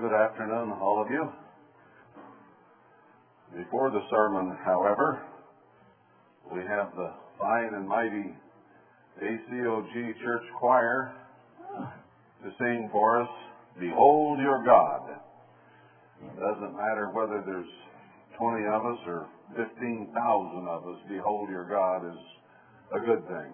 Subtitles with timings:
[0.00, 1.28] good afternoon, all of you.
[3.54, 5.20] Before the sermon, however,
[6.50, 8.32] we have the fine and mighty
[9.22, 11.12] ACOG Church Choir
[12.42, 13.28] to sing for us,
[13.78, 15.00] Behold Your God.
[16.22, 17.68] It doesn't matter whether there's
[18.38, 22.18] 20 of us or 15,000 of us, Behold Your God is
[22.96, 23.52] a good thing.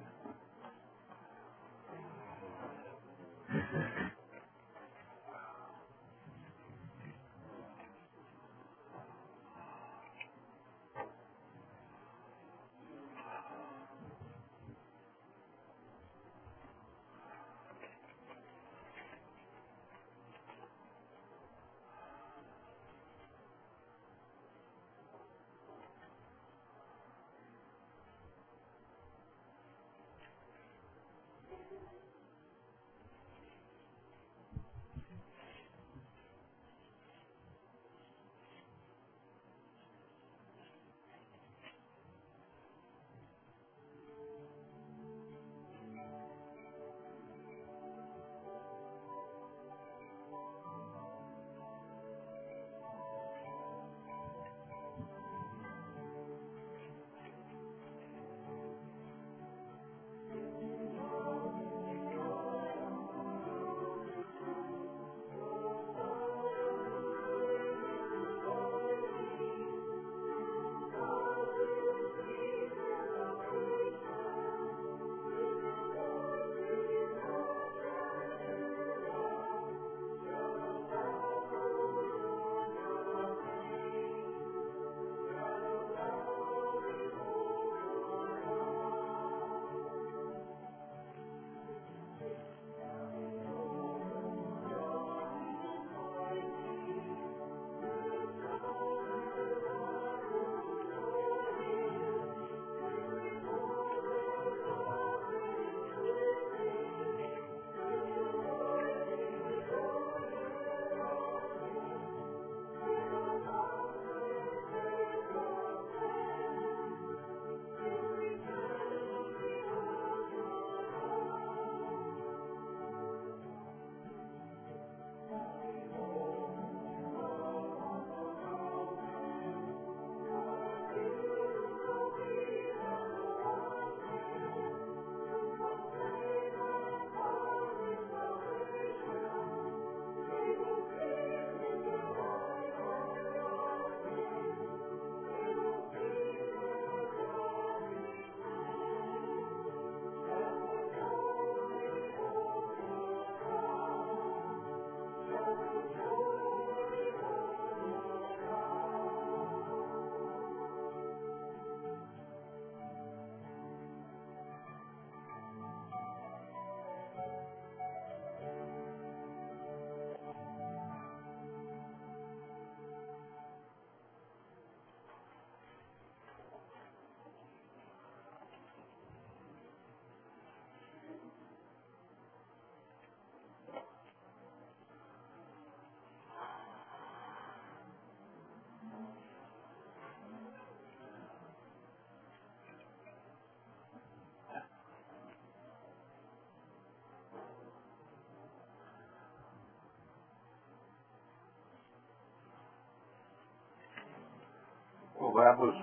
[205.37, 205.75] That was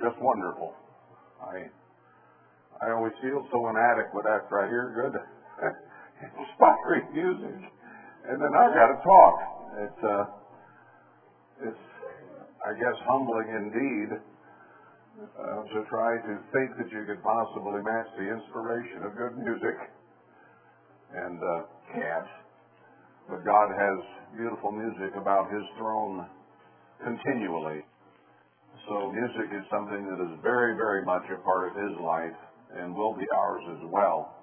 [0.00, 0.74] just wonderful.
[1.42, 1.66] I
[2.82, 5.14] I always feel so inadequate after I hear good
[6.38, 7.70] inspiring music,
[8.28, 9.34] and then I got to talk.
[9.78, 10.24] It's uh,
[11.68, 11.84] it's
[12.66, 14.10] I guess humbling indeed
[15.22, 19.76] uh, to try to think that you could possibly match the inspiration of good music,
[21.14, 21.62] and uh,
[21.92, 22.30] can't.
[23.28, 23.98] But God has
[24.36, 26.26] beautiful music about His throne
[27.04, 27.84] continually.
[28.88, 32.36] So music is something that is very, very much a part of his life
[32.76, 34.34] and will be ours as well.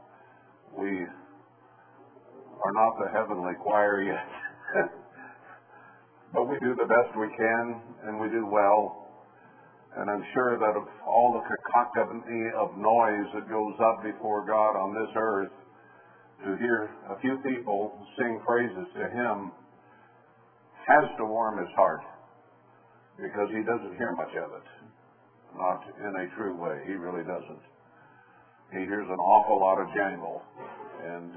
[0.78, 4.30] We are not the heavenly choir yet,
[6.34, 9.10] but we do the best we can and we do well.
[9.98, 14.80] And I'm sure that of all the cacophony of noise that goes up before God
[14.80, 15.52] on this earth,
[16.46, 19.52] to hear a few people sing praises to Him
[20.88, 22.02] has to warm His heart
[23.18, 24.68] because he doesn't hear much of it.
[25.58, 26.80] Not in a true way.
[26.88, 27.64] He really doesn't.
[28.72, 30.42] He hears an awful lot of jangle.
[31.04, 31.32] And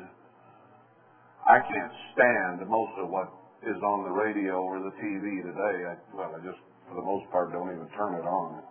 [1.50, 3.28] I can't stand most of what
[3.66, 5.76] is on the radio or the TV today.
[5.90, 8.62] I, well, I just, for the most part, don't even turn it on.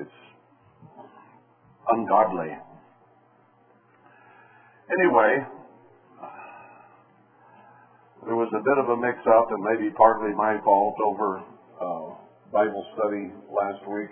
[0.00, 0.18] It's
[1.88, 2.52] ungodly.
[4.88, 5.32] Anyway,
[8.26, 11.40] there was a bit of a mix-up, and maybe partly my fault over
[11.80, 12.07] uh,
[12.52, 14.08] Bible study last week.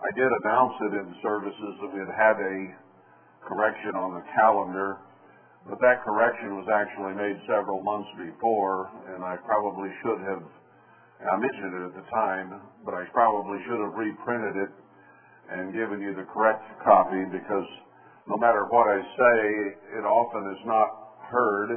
[0.00, 2.56] I did announce it in services that we had had a
[3.44, 4.96] correction on the calendar,
[5.68, 10.40] but that correction was actually made several months before, and I probably should have,
[11.20, 12.48] I mentioned it at the time,
[12.80, 14.72] but I probably should have reprinted it
[15.52, 17.68] and given you the correct copy because
[18.24, 19.36] no matter what I say,
[20.00, 20.88] it often is not
[21.28, 21.76] heard,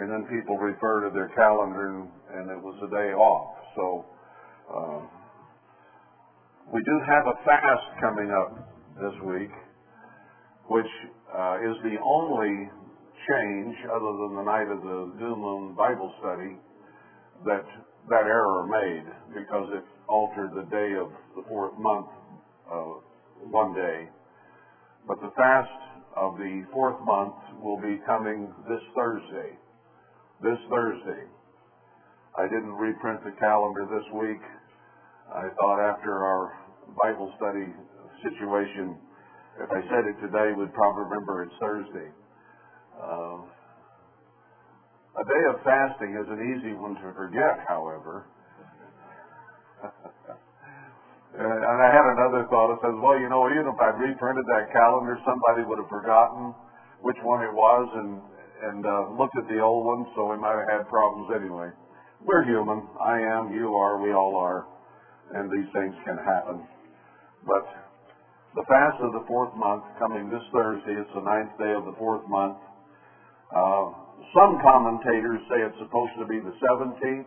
[0.00, 2.08] and then people refer to their calendar
[2.40, 3.52] and, it was a day off.
[3.76, 4.04] So,
[4.68, 5.00] uh,
[6.72, 8.50] we do have a fast coming up
[8.96, 9.50] this week,
[10.68, 10.92] which
[11.36, 12.70] uh, is the only
[13.28, 16.56] change, other than the night of the new moon Bible study,
[17.44, 17.64] that
[18.08, 22.06] that error made because it altered the day of the fourth month
[22.70, 23.00] uh,
[23.50, 24.08] one day.
[25.06, 25.68] But the fast
[26.16, 29.56] of the fourth month will be coming this Thursday.
[30.42, 31.24] This Thursday.
[32.36, 34.40] I didn't reprint the calendar this week.
[35.32, 36.52] I thought after our
[37.02, 37.72] Bible study
[38.22, 38.98] situation,
[39.60, 42.10] if I said it today, we'd probably remember it's Thursday.
[43.00, 43.38] Uh,
[45.14, 48.26] a day of fasting is an easy one to forget, however.
[51.38, 52.74] and I had another thought.
[52.74, 56.54] It says, well, you know, even if I'd reprinted that calendar, somebody would have forgotten
[57.00, 58.20] which one it was and
[58.64, 61.68] and uh, looked at the old one, so we might have had problems anyway.
[62.24, 62.86] We're human.
[63.02, 63.52] I am.
[63.52, 64.00] You are.
[64.00, 64.64] We all are.
[65.32, 66.62] And these things can happen.
[67.46, 67.64] But
[68.54, 70.94] the fast of the fourth month coming this Thursday.
[70.94, 72.56] It's the ninth day of the fourth month.
[73.50, 73.90] Uh,
[74.30, 77.26] some commentators say it's supposed to be the 17th,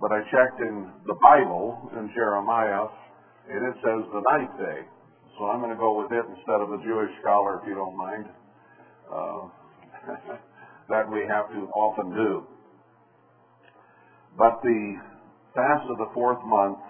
[0.00, 2.88] but I checked in the Bible in Jeremiah,
[3.48, 4.88] and it says the ninth day.
[5.36, 7.96] So I'm going to go with it instead of a Jewish scholar, if you don't
[7.96, 8.26] mind.
[9.12, 9.40] Uh,
[10.88, 12.44] that we have to often do.
[14.36, 14.94] But the
[15.54, 16.82] fast of the fourth month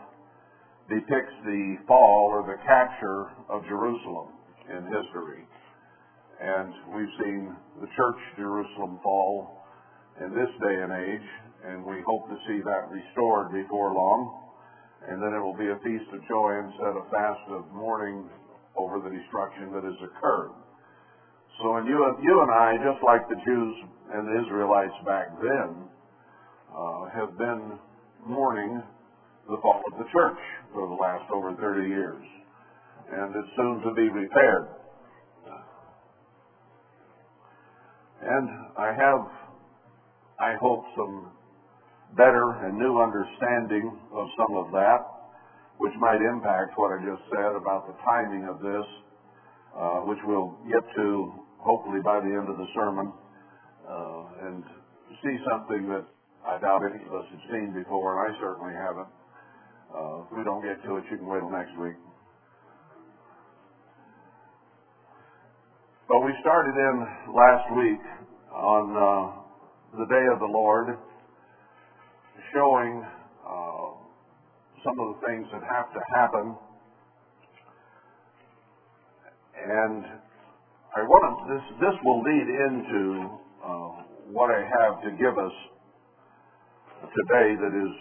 [0.88, 4.32] depicts the fall or the capture of Jerusalem
[4.72, 5.44] in history.
[6.40, 9.64] And we've seen the church Jerusalem fall
[10.20, 11.28] in this day and age,
[11.68, 14.40] and we hope to see that restored before long.
[15.08, 18.24] And then it will be a feast of joy instead of fast of mourning
[18.76, 20.56] over the destruction that has occurred.
[21.60, 23.74] So, and you, you and I, just like the Jews
[24.16, 25.84] and the Israelites back then,
[26.72, 27.78] uh, have been
[28.26, 28.82] mourning
[29.48, 30.38] the fall of the church
[30.72, 32.24] for the last over 30 years.
[33.12, 34.68] And it's soon to be repaired.
[38.24, 38.48] And
[38.78, 39.20] I have,
[40.40, 41.30] I hope, some
[42.16, 45.04] better and new understanding of some of that,
[45.76, 48.86] which might impact what I just said about the timing of this,
[49.76, 53.12] uh, which we'll get to hopefully by the end of the sermon,
[53.88, 54.64] uh, and
[55.22, 56.04] see something that
[56.46, 59.08] I doubt any of us have seen before, and I certainly haven't.
[59.88, 61.96] Uh, if we don't get to it, you can wait till next week.
[66.08, 66.94] But we started in
[67.32, 68.02] last week
[68.52, 70.98] on uh, the day of the Lord,
[72.52, 73.02] showing
[73.40, 73.88] uh,
[74.84, 76.56] some of the things that have to happen.
[79.64, 80.04] And
[80.94, 83.90] I want to, this, this will lead into uh,
[84.28, 85.52] what I have to give us
[87.12, 87.92] today that is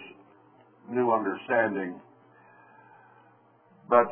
[0.89, 2.00] new understanding.
[3.89, 4.10] But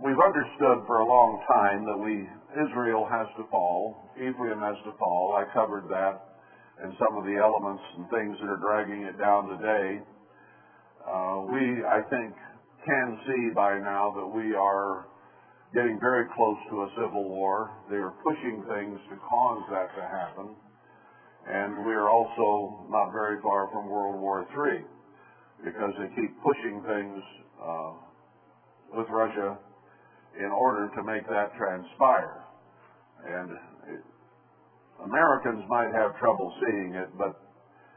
[0.00, 4.92] we've understood for a long time that we Israel has to fall, Ephraim has to
[4.98, 5.36] fall.
[5.36, 6.32] I covered that
[6.82, 10.00] and some of the elements and things that are dragging it down today.
[11.06, 12.34] Uh, we, I think,
[12.84, 15.06] can see by now that we are
[15.74, 17.70] getting very close to a civil war.
[17.88, 20.56] They are pushing things to cause that to happen.
[21.48, 24.84] And we are also not very far from World War III
[25.64, 27.22] because they keep pushing things
[27.62, 27.92] uh,
[28.96, 29.58] with Russia
[30.38, 32.44] in order to make that transpire.
[33.26, 33.50] And
[33.94, 34.02] it,
[35.04, 37.38] Americans might have trouble seeing it, but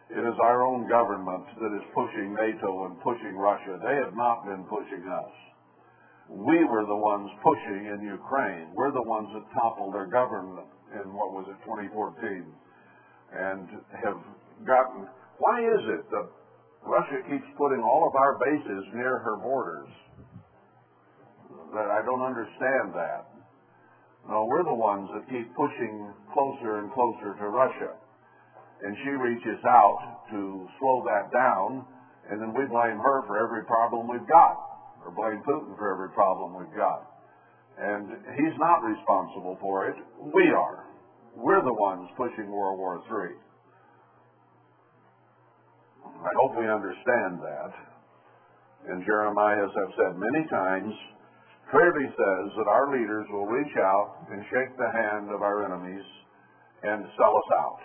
[0.10, 3.78] it is our own government that is pushing NATO and pushing Russia.
[3.82, 5.34] They have not been pushing us.
[6.30, 8.74] We were the ones pushing in Ukraine.
[8.74, 12.46] We're the ones that toppled their government in what was it, 2014,
[13.36, 13.68] and
[14.04, 14.20] have
[14.66, 15.08] gotten.
[15.38, 16.26] Why is it that
[16.88, 19.90] Russia keeps putting all of our bases near her borders?
[21.74, 23.26] That I don't understand that.
[24.30, 27.94] No, we're the ones that keep pushing closer and closer to Russia.
[28.84, 30.00] and she reaches out
[30.32, 31.86] to slow that down,
[32.30, 34.58] and then we blame her for every problem we've got,
[35.06, 37.02] or blame Putin for every problem we've got.
[37.78, 39.96] And he's not responsible for it.
[40.20, 40.85] We are.
[41.36, 43.36] We're the ones pushing World War III.
[46.06, 47.72] I hope we understand that.
[48.88, 50.94] And Jeremiah, as I've said many times,
[51.72, 56.06] clearly says that our leaders will reach out and shake the hand of our enemies
[56.84, 57.82] and sell us out.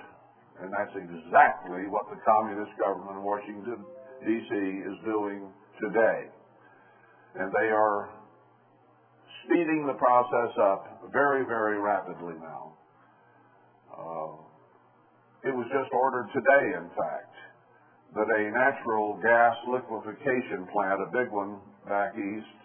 [0.63, 3.81] And that's exactly what the communist government in Washington,
[4.29, 4.53] D.C.
[4.85, 5.49] is doing
[5.81, 6.29] today.
[7.35, 8.11] And they are
[9.45, 12.77] speeding the process up very, very rapidly now.
[13.93, 14.33] Uh,
[15.45, 17.35] it was just ordered today, in fact,
[18.15, 22.59] that a natural gas liquefaction plant, a big one back east,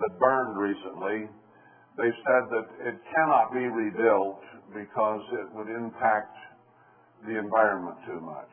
[0.00, 1.28] that burned recently,
[1.96, 4.42] they said that it cannot be rebuilt
[4.74, 6.34] because it would impact
[7.26, 8.50] the environment too much.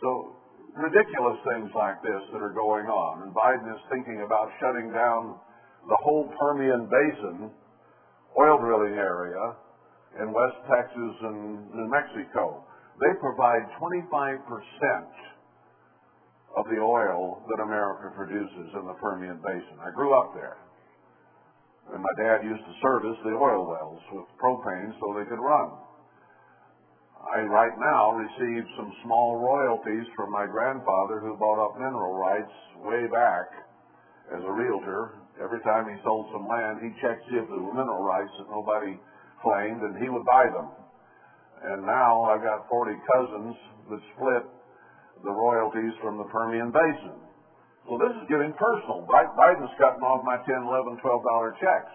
[0.00, 0.36] So
[0.76, 3.26] ridiculous things like this that are going on.
[3.26, 5.40] And Biden is thinking about shutting down
[5.88, 7.50] the whole Permian Basin
[8.38, 9.56] oil drilling area
[10.16, 12.64] in West Texas and New Mexico.
[12.98, 14.40] They provide 25%
[16.56, 19.78] of the oil that America produces in the Permian Basin.
[19.78, 20.56] I grew up there.
[21.92, 25.70] And my dad used to service the oil wells with propane so they could run.
[27.18, 32.54] I right now receive some small royalties from my grandfather who bought up mineral rights
[32.84, 33.46] way back
[34.32, 35.12] as a realtor.
[35.42, 38.98] Every time he sold some land, he checked if there mineral rights that nobody
[39.42, 40.68] claimed, and he would buy them.
[41.62, 43.54] And now I've got 40 cousins
[43.90, 44.44] that split
[45.24, 47.18] the royalties from the Permian Basin.
[47.88, 49.02] So this is getting personal.
[49.08, 51.94] Biden's cutting off my 10, 11, 12 dollar checks,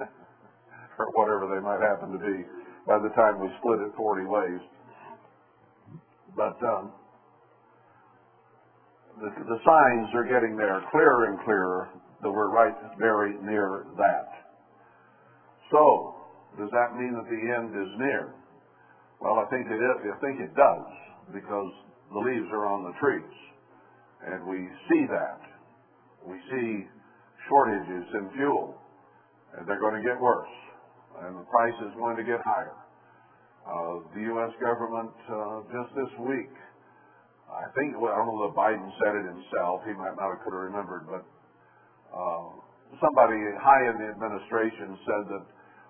[0.98, 2.42] or whatever they might happen to be
[2.86, 4.60] by the time we split it 40 ways.
[6.34, 6.90] But um,
[9.20, 11.88] the, the signs are getting there clearer and clearer
[12.22, 14.28] that we're right very near that.
[15.70, 16.14] So,
[16.58, 18.34] does that mean that the end is near?
[19.20, 20.86] Well, I think it, I think it does
[21.34, 21.70] because
[22.10, 23.36] the leaves are on the trees,
[24.26, 25.40] and we see that.
[26.26, 26.86] We see
[27.48, 28.76] shortages in fuel,
[29.56, 30.50] and they're going to get worse
[31.18, 32.76] and the price is going to get higher.
[33.66, 34.52] Uh, the U.S.
[34.62, 36.52] government uh, just this week,
[37.50, 39.82] I think, well, I don't know that Biden said it himself.
[39.84, 41.22] He might not have could have remembered, but
[42.14, 42.48] uh,
[43.02, 45.44] somebody high in the administration said that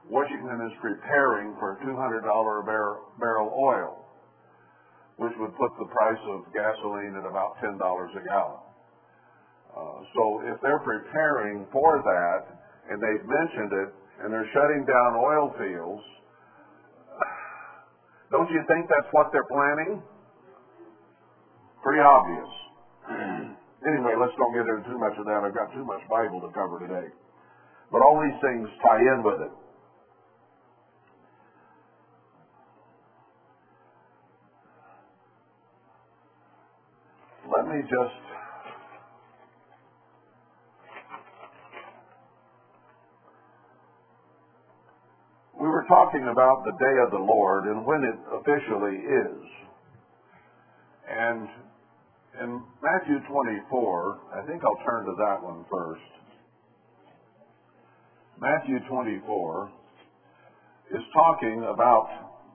[0.08, 4.06] Washington is preparing for $200 a bar- barrel oil,
[5.16, 7.76] which would put the price of gasoline at about $10
[8.16, 8.60] a gallon.
[9.70, 12.42] Uh, so if they're preparing for that,
[12.90, 13.90] and they've mentioned it,
[14.22, 16.02] and they're shutting down oil fields,
[18.32, 20.02] don't you think that's what they're planning?
[21.84, 22.50] Pretty obvious.
[23.88, 25.40] anyway, let's don't get into too much of that.
[25.44, 27.08] I've got too much Bible to cover today.
[27.92, 29.52] But all these things tie in with it.
[37.70, 38.18] Me just
[45.60, 49.42] we were talking about the day of the Lord and when it officially is.
[51.08, 51.48] And
[52.42, 56.02] in Matthew 24, I think I'll turn to that one first.
[58.40, 59.70] Matthew 24
[60.96, 62.08] is talking about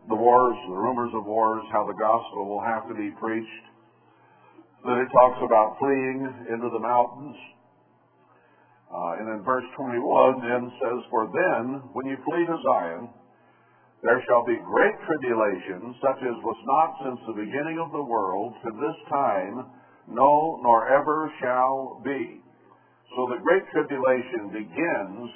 [0.10, 3.75] the wars, the rumors of wars, how the gospel will have to be preached.
[4.86, 6.20] Then it talks about fleeing
[6.54, 7.36] into the mountains
[8.96, 13.10] uh, and then verse 21 then says, For then, when you flee to Zion,
[14.04, 18.54] there shall be great tribulation, such as was not since the beginning of the world
[18.64, 19.68] to this time,
[20.08, 22.40] no, nor ever shall be.
[23.18, 25.28] So the great tribulation begins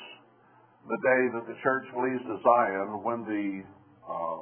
[0.88, 3.66] the day that the church flees to Zion when the
[4.08, 4.40] uh,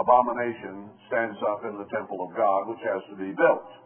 [0.00, 3.85] abomination stands up in the temple of God, which has to be built.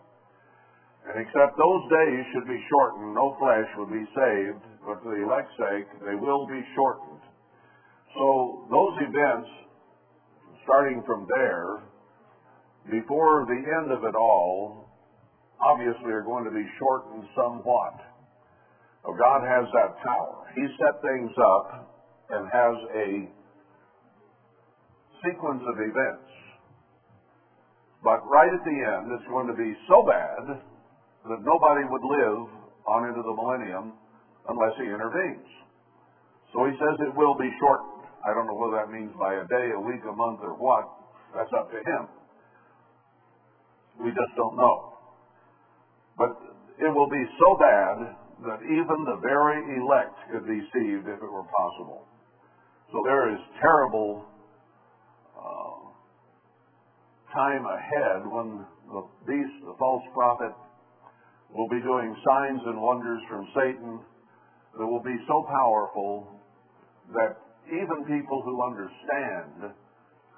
[1.08, 5.24] And except those days should be shortened, no flesh would be saved, but for the
[5.24, 7.22] elect's sake, they will be shortened.
[8.14, 9.48] So those events,
[10.64, 11.80] starting from there,
[12.90, 14.88] before the end of it all,
[15.60, 17.94] obviously are going to be shortened somewhat.
[19.04, 20.52] So God has that power.
[20.54, 21.88] He set things up
[22.30, 23.08] and has a
[25.24, 26.28] sequence of events.
[28.02, 30.60] But right at the end, it's going to be so bad
[31.28, 32.40] that nobody would live
[32.88, 33.92] on into the millennium
[34.48, 35.50] unless he intervenes.
[36.52, 38.08] So he says it will be shortened.
[38.24, 40.84] I don't know whether that means by a day, a week, a month, or what.
[41.34, 42.02] That's up to him.
[44.02, 44.76] We just don't know.
[46.18, 46.30] But
[46.80, 47.96] it will be so bad
[48.50, 52.04] that even the very elect could be deceived if it were possible.
[52.90, 54.24] So there is terrible
[55.36, 55.80] uh,
[57.32, 60.52] time ahead when the beast, the false prophet,
[61.54, 64.00] will be doing signs and wonders from Satan
[64.78, 66.40] that will be so powerful
[67.14, 69.74] that even people who understand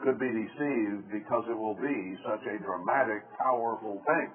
[0.02, 4.30] could be deceived because it will be such a dramatic, powerful thing.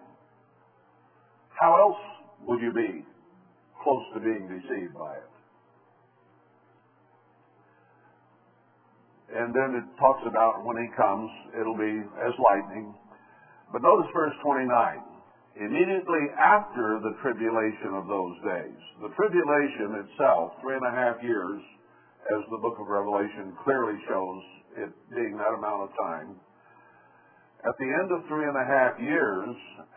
[1.59, 2.01] How else
[2.45, 3.03] would you be
[3.83, 5.31] close to being deceived by it?
[9.37, 11.29] And then it talks about when he comes,
[11.59, 12.95] it'll be as lightning.
[13.73, 15.16] But notice verse 29.
[15.57, 21.61] Immediately after the tribulation of those days, the tribulation itself, three and a half years,
[22.29, 24.41] as the book of Revelation clearly shows
[24.85, 26.37] it being that amount of time.
[27.65, 29.49] At the end of three and a half years,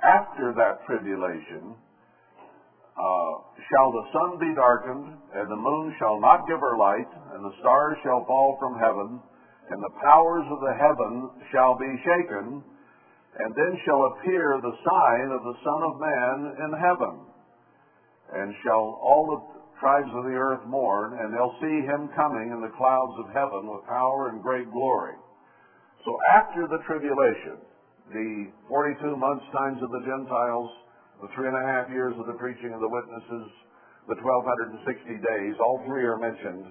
[0.03, 1.77] after that tribulation,
[2.97, 3.33] uh,
[3.69, 7.53] shall the sun be darkened, and the moon shall not give her light, and the
[7.61, 9.21] stars shall fall from heaven,
[9.69, 12.65] and the powers of the heaven shall be shaken,
[13.39, 17.15] and then shall appear the sign of the Son of Man in heaven.
[18.35, 22.61] And shall all the tribes of the earth mourn, and they'll see him coming in
[22.61, 25.15] the clouds of heaven with power and great glory.
[26.05, 27.59] So after the tribulation,
[28.13, 30.71] the 42 months times of the Gentiles,
[31.23, 33.47] the three and a half years of the preaching of the witnesses,
[34.09, 34.83] the 1260
[35.23, 36.67] days, all three are mentioned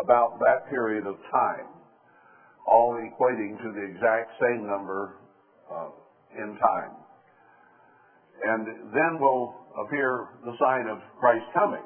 [0.00, 1.68] about that period of time,
[2.66, 5.21] all equating to the exact same number
[5.72, 5.90] uh,
[6.36, 6.94] in time.
[8.44, 9.54] And then will
[9.86, 11.84] appear the sign of Christ coming.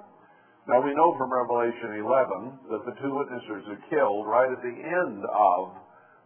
[0.66, 4.76] Now we know from Revelation 11 that the two witnesses are killed right at the
[4.82, 5.62] end of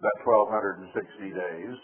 [0.00, 0.96] that 1260
[1.36, 1.76] days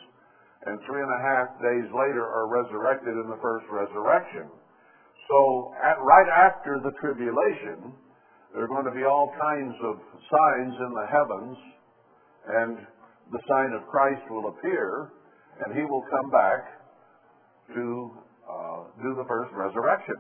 [0.64, 4.48] and three and a half days later are resurrected in the first resurrection.
[5.28, 7.94] So at, right after the tribulation,
[8.54, 11.56] there are going to be all kinds of signs in the heavens,
[12.46, 12.74] and
[13.30, 15.10] the sign of Christ will appear,
[15.64, 16.60] and he will come back
[17.74, 18.12] to
[18.44, 20.16] uh, do the first resurrection.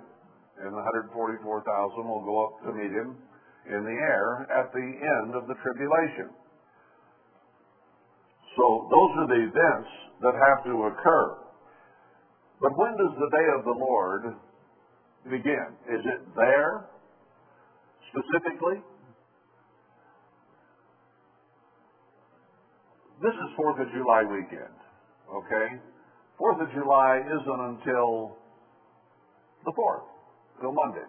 [0.56, 1.44] And the 144,000
[2.00, 3.20] will go up to meet him
[3.68, 6.32] in the air at the end of the tribulation.
[8.56, 9.90] So those are the events
[10.22, 11.24] that have to occur.
[12.60, 14.22] But when does the day of the Lord
[15.28, 15.68] begin?
[15.92, 16.88] Is it there
[18.08, 18.80] specifically?
[23.20, 24.76] This is Fourth of July weekend,
[25.32, 25.66] okay?
[26.38, 28.36] Fourth of July isn't until
[29.64, 30.04] the fourth,
[30.60, 31.08] till Monday.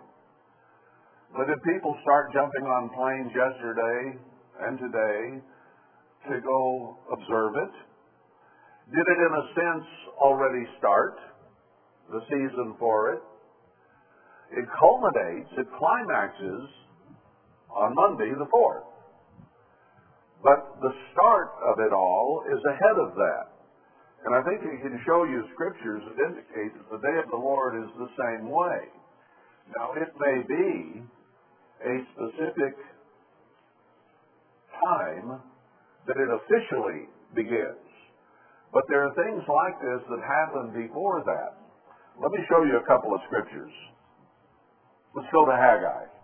[1.36, 4.18] But did people start jumping on planes yesterday
[4.64, 5.22] and today
[6.32, 7.74] to go observe it?
[8.90, 11.20] Did it, in a sense, already start
[12.10, 13.22] the season for it?
[14.56, 16.70] It culminates, it climaxes
[17.70, 18.88] on Monday the 4th.
[20.42, 23.57] But the start of it all is ahead of that.
[24.26, 27.38] And I think he can show you scriptures that indicate that the day of the
[27.38, 28.90] Lord is the same way.
[29.78, 31.04] Now, it may be
[31.86, 32.74] a specific
[34.84, 35.42] time
[36.08, 37.84] that it officially begins.
[38.74, 41.56] But there are things like this that happen before that.
[42.20, 43.72] Let me show you a couple of scriptures.
[45.16, 46.17] Let's go to Haggai.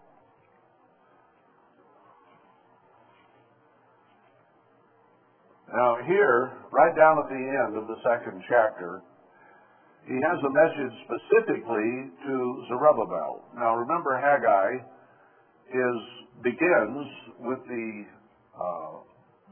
[5.74, 9.02] Now, here, right down at the end of the second chapter,
[10.06, 12.36] he has a message specifically to
[12.70, 13.42] Zerubbabel.
[13.58, 14.86] Now, remember, Haggai
[15.74, 15.98] is
[16.46, 17.08] begins
[17.40, 18.06] with the
[18.54, 18.94] uh,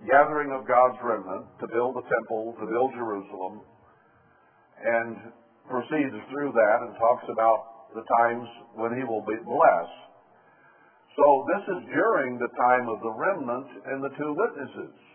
[0.05, 3.65] gathering of God's remnant to build the temple, to build Jerusalem,
[4.77, 5.33] and
[5.65, 8.45] proceeds through that and talks about the times
[8.77, 9.99] when he will be blessed.
[11.17, 15.10] So this is during the time of the remnant and the two witnesses.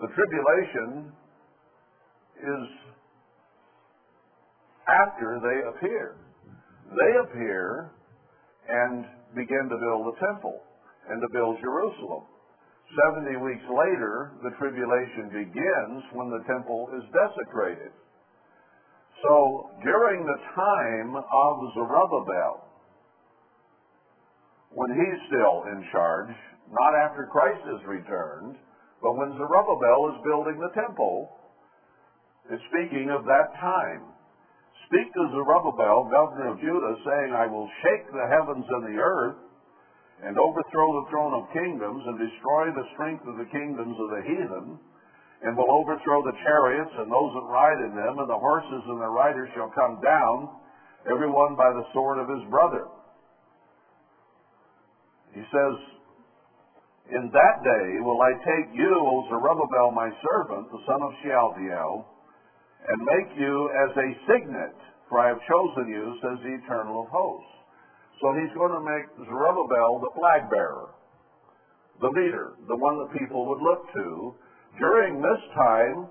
[0.00, 1.12] The tribulation
[2.38, 2.64] is
[4.88, 6.16] after they appear.
[6.90, 7.92] They appear
[8.68, 10.60] and begin to build the temple
[11.08, 12.24] and to build Jerusalem.
[13.24, 17.92] 70 weeks later, the tribulation begins when the temple is desecrated.
[19.24, 22.68] So during the time of Zerubbabel,
[24.74, 26.34] when he's still in charge,
[26.70, 28.56] not after Christ is returned,
[29.02, 31.34] but when Zerubbabel is building the temple,
[32.50, 34.14] it's speaking of that time.
[34.86, 39.40] Speak to Zerubbabel, governor of Judah, saying, I will shake the heavens and the earth,
[40.22, 44.22] and overthrow the throne of kingdoms and destroy the strength of the kingdoms of the
[44.22, 44.78] heathen,
[45.42, 49.00] and will overthrow the chariots and those that ride in them, and the horses and
[49.02, 50.54] their riders shall come down,
[51.10, 52.86] every one by the sword of his brother.
[55.34, 55.74] He says,
[57.10, 62.06] In that day will I take you, O Zerubbabel, my servant, the son of Shealtiel,
[62.88, 64.76] and make you as a signet,
[65.08, 67.52] for I have chosen you, says the Eternal of hosts.
[68.20, 70.94] So he's going to make Zerubbabel the flag bearer,
[72.00, 74.34] the leader, the one that people would look to
[74.78, 76.06] during this time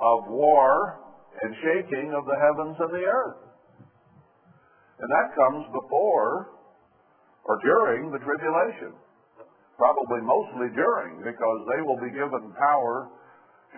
[0.00, 1.00] of war
[1.42, 3.44] and shaking of the heavens and the earth.
[5.00, 6.48] And that comes before
[7.44, 8.96] or during the tribulation.
[9.76, 13.08] Probably mostly during, because they will be given power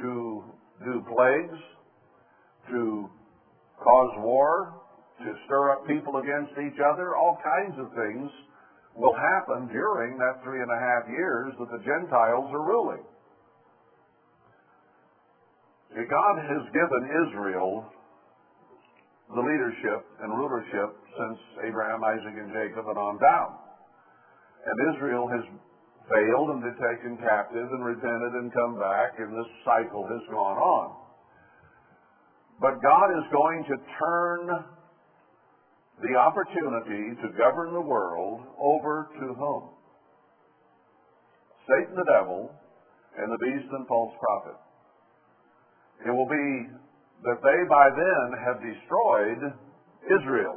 [0.02, 0.44] to
[0.84, 1.58] do plagues,
[2.70, 3.10] to
[3.82, 4.78] cause war,
[5.18, 7.16] to stir up people against each other.
[7.16, 8.30] All kinds of things
[8.94, 13.02] will happen during that three and a half years that the Gentiles are ruling.
[15.90, 17.84] God has given Israel
[19.34, 23.50] the leadership and rulership since Abraham, Isaac, and Jacob and on down.
[24.64, 25.44] And Israel has
[26.08, 30.58] failed and been taken captive and repented and come back, and this cycle has gone
[30.58, 30.86] on.
[32.60, 34.40] But God is going to turn
[36.02, 39.62] the opportunity to govern the world over to whom?
[41.68, 42.50] Satan the devil
[43.18, 44.58] and the beast and false prophet.
[46.06, 46.48] It will be
[47.26, 49.42] that they by then have destroyed
[50.06, 50.56] Israel,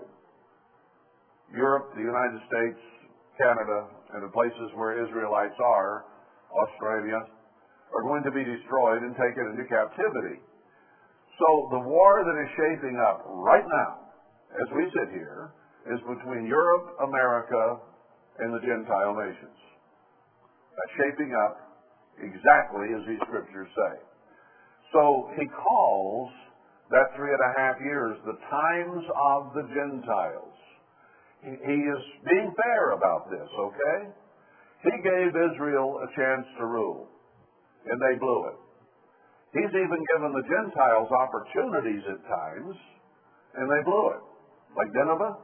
[1.54, 2.80] Europe, the United States,
[3.38, 6.06] Canada, and the places where Israelites are,
[6.52, 7.20] Australia,
[7.96, 10.40] are going to be destroyed and taken into captivity.
[11.40, 13.92] So the war that is shaping up right now,
[14.56, 15.52] as we sit here,
[15.90, 17.82] is between Europe, America,
[18.40, 19.60] and the Gentile nations.
[20.78, 21.56] That's shaping up
[22.22, 23.94] exactly as these scriptures say.
[24.94, 26.30] So he calls
[26.92, 30.58] that three and a half years the times of the Gentiles.
[31.42, 34.00] He, is being fair about this, okay?
[34.86, 37.10] He gave Israel a chance to rule,
[37.86, 38.58] and they blew it.
[39.54, 42.76] He's even given the Gentiles opportunities at times,
[43.58, 44.22] and they blew it.
[44.78, 45.36] Like Nineveh,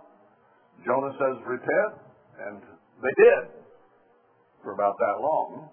[0.86, 1.94] Jonah says, repent,
[2.46, 2.62] and
[3.02, 3.44] they did
[4.64, 5.70] for about that long,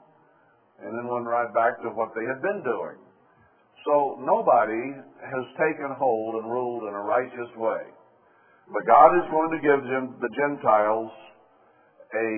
[0.82, 2.98] and then went right back to what they had been doing.
[3.84, 7.93] So nobody has taken hold and ruled in a righteous way.
[8.72, 11.12] But God is going to give them, the Gentiles
[12.14, 12.28] a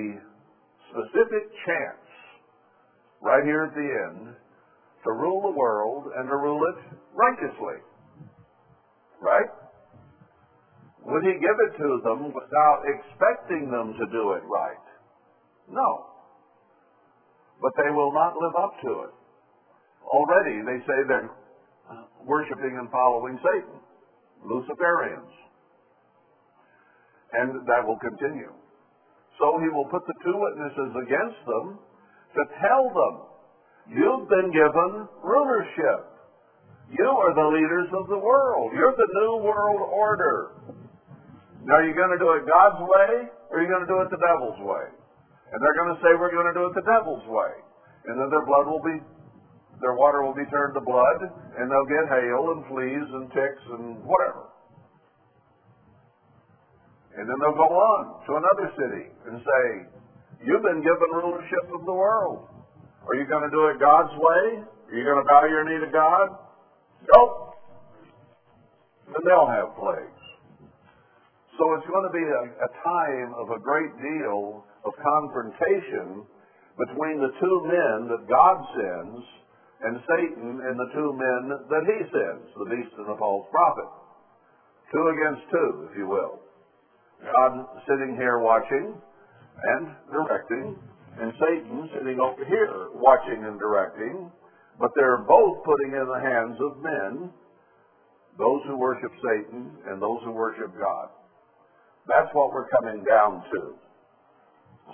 [0.91, 2.07] specific chance
[3.23, 4.35] right here at the end
[5.05, 7.79] to rule the world and to rule it righteously.
[9.21, 9.51] Right?
[11.07, 14.83] Would he give it to them without expecting them to do it right?
[15.71, 16.07] No.
[17.63, 19.15] But they will not live up to it.
[20.03, 21.31] Already they say they're
[22.25, 23.79] worshiping and following Satan,
[24.43, 25.46] Luciferians.
[27.43, 28.53] And that will continue.
[29.37, 31.67] So he will put the two witnesses against them
[32.37, 33.15] to tell them,
[33.93, 36.01] you've been given rulership.
[36.89, 38.73] You are the leaders of the world.
[38.73, 40.57] You're the new world order.
[41.67, 43.13] Now, are you going to do it God's way
[43.51, 44.87] or are you going to do it the devil's way?
[45.51, 47.53] And they're going to say, we're going to do it the devil's way.
[48.07, 49.03] And then their blood will be
[49.81, 53.65] their water will be turned to blood, and they'll get hail and fleas and ticks
[53.77, 54.49] and whatever.
[57.17, 59.65] And then they'll go on to another city and say,
[60.45, 62.45] You've been given rulership of the world.
[63.09, 64.63] Are you going to do it God's way?
[64.63, 66.29] Are you going to bow your knee to God?
[67.09, 67.57] Nope.
[69.09, 70.25] Then they'll have plagues.
[71.57, 76.29] So it's going to be a, a time of a great deal of confrontation
[76.77, 79.25] between the two men that God sends
[79.81, 83.89] and Satan and the two men that he sends, the beast and the false prophet.
[84.93, 86.46] Two against two, if you will.
[87.23, 90.77] God sitting here watching and directing,
[91.21, 94.31] and Satan sitting over here watching and directing,
[94.79, 97.31] but they're both putting in the hands of men
[98.39, 101.09] those who worship Satan and those who worship God.
[102.07, 103.61] That's what we're coming down to.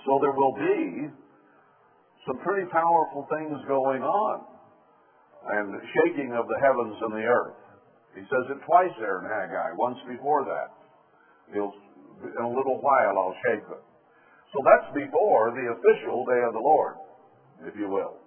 [0.05, 1.11] So there will be
[2.25, 4.35] some pretty powerful things going on
[5.43, 7.59] and shaking of the heavens and the earth.
[8.15, 10.71] He says it twice there in Haggai, once before that.
[11.53, 11.73] He'll,
[12.23, 13.83] in a little while I'll shake them.
[14.53, 16.95] So that's before the official day of the Lord,
[17.65, 18.17] if you will.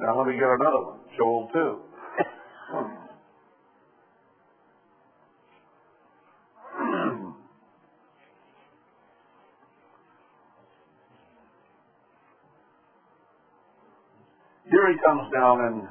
[0.00, 1.80] Now let me get another one, Joel 2.
[14.70, 15.88] Here he comes down in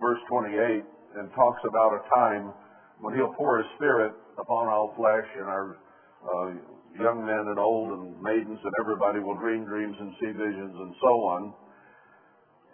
[0.00, 0.84] verse 28
[1.16, 2.52] and talks about a time
[3.00, 5.78] when he'll pour his spirit upon all flesh and our
[6.24, 6.48] uh,
[6.98, 10.94] young men and old and maidens and everybody will dream dreams and see visions and
[11.00, 11.54] so on.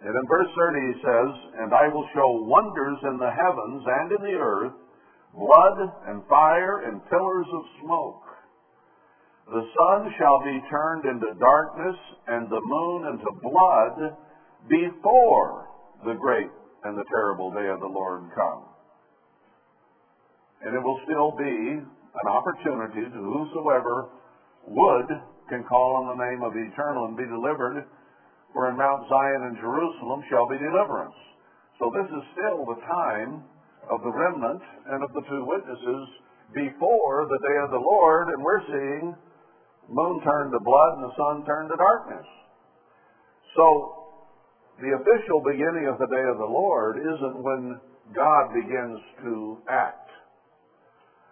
[0.01, 4.07] And in verse 30 he says, And I will show wonders in the heavens and
[4.17, 4.77] in the earth,
[5.33, 5.77] blood
[6.09, 8.25] and fire and pillars of smoke.
[9.45, 14.17] The sun shall be turned into darkness and the moon into blood
[14.69, 15.69] before
[16.03, 16.49] the great
[16.83, 18.74] and the terrible day of the Lord come.
[20.65, 24.09] And it will still be an opportunity to whosoever
[24.65, 25.09] would
[25.49, 27.85] can call on the name of the eternal and be delivered,
[28.53, 31.13] for in Mount Zion and Jerusalem shall be deliverance.
[31.77, 33.43] So this is still the time
[33.93, 36.03] of the remnant and of the two witnesses
[36.53, 39.15] before the day of the Lord, and we're seeing
[39.89, 42.25] moon turned to blood and the sun turned to darkness.
[43.55, 44.01] So,
[44.81, 47.79] the official beginning of the day of the Lord isn't when
[48.13, 50.04] God begins to act.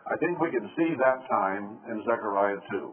[0.04, 2.92] I think we can see that time in Zechariah 2.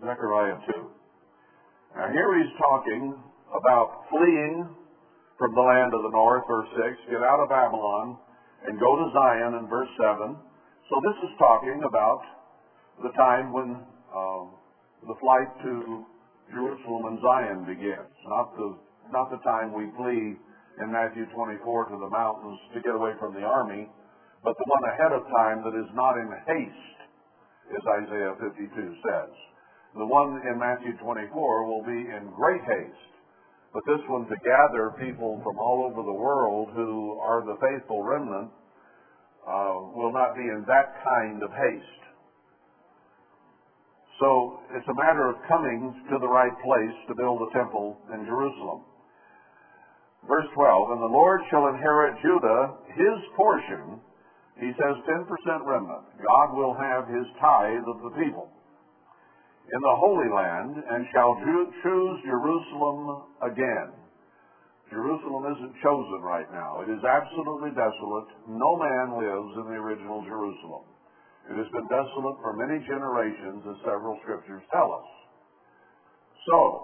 [0.00, 0.88] Zechariah 2.
[1.96, 3.22] Now here he's talking
[3.52, 4.66] about fleeing
[5.36, 8.16] from the land of the north, verse 6, get out of Babylon,
[8.66, 10.32] and go to Zion in verse 7.
[10.88, 12.22] So this is talking about
[13.02, 14.44] the time when uh,
[15.06, 16.04] the flight to
[16.54, 18.68] Jerusalem and Zion begins, not the,
[19.12, 20.40] not the time we flee
[20.80, 23.90] in Matthew 24 to the mountains to get away from the army,
[24.44, 26.98] but the one ahead of time that is not in haste,
[27.68, 28.72] as Isaiah 52
[29.04, 29.32] says.
[29.94, 31.28] The one in Matthew 24
[31.68, 33.12] will be in great haste.
[33.72, 38.02] But this one to gather people from all over the world who are the faithful
[38.02, 38.50] remnant
[39.48, 42.02] uh, will not be in that kind of haste.
[44.20, 48.24] So it's a matter of coming to the right place to build a temple in
[48.24, 48.84] Jerusalem.
[50.28, 54.00] Verse 12, And the Lord shall inherit Judah, his portion.
[54.60, 55.26] He says 10%
[55.66, 56.04] remnant.
[56.22, 58.52] God will have his tithe of the people
[59.70, 61.32] in the Holy Land and shall
[61.82, 63.88] choose Jerusalem again.
[64.90, 66.84] Jerusalem isn't chosen right now.
[66.84, 68.28] It is absolutely desolate.
[68.44, 70.84] No man lives in the original Jerusalem.
[71.48, 75.08] It has been desolate for many generations, as several scriptures tell us.
[76.46, 76.81] So,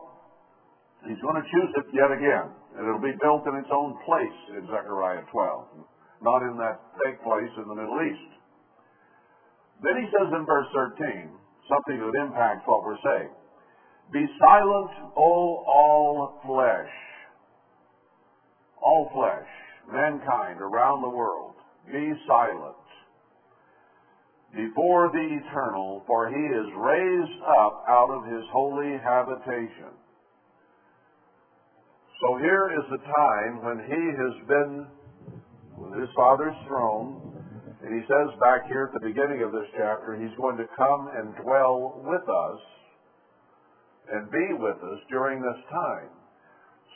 [1.18, 2.46] he's going to choose it yet again.
[2.78, 7.18] And it'll be built in its own place in Zechariah 12, not in that fake
[7.26, 8.30] place in the Middle East.
[9.82, 11.26] Then he says in verse 13,
[11.66, 13.34] something that impacts what we're saying.
[14.12, 16.94] Be silent, O all flesh.
[18.78, 19.50] All flesh,
[19.90, 21.54] mankind around the world,
[21.90, 22.78] be silent
[24.54, 29.92] before the eternal, for he is raised up out of his holy habitation.
[32.18, 34.72] So here is the time when he has been
[35.78, 37.30] with his father's throne,
[37.78, 41.14] and he says back here at the beginning of this chapter, he's going to come
[41.14, 42.60] and dwell with us
[44.10, 46.10] and be with us during this time.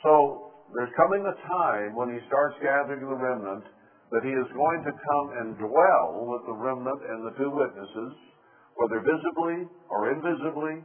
[0.03, 3.63] So there's coming a time when he starts gathering the remnant
[4.11, 8.11] that he is going to come and dwell with the remnant and the two witnesses,
[8.75, 10.83] whether visibly or invisibly,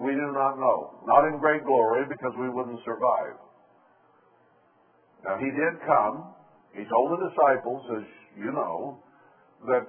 [0.00, 1.04] we do not know.
[1.04, 3.36] Not in great glory because we wouldn't survive.
[5.24, 6.36] Now he did come.
[6.76, 8.06] He told the disciples, as
[8.36, 9.00] you know,
[9.66, 9.86] that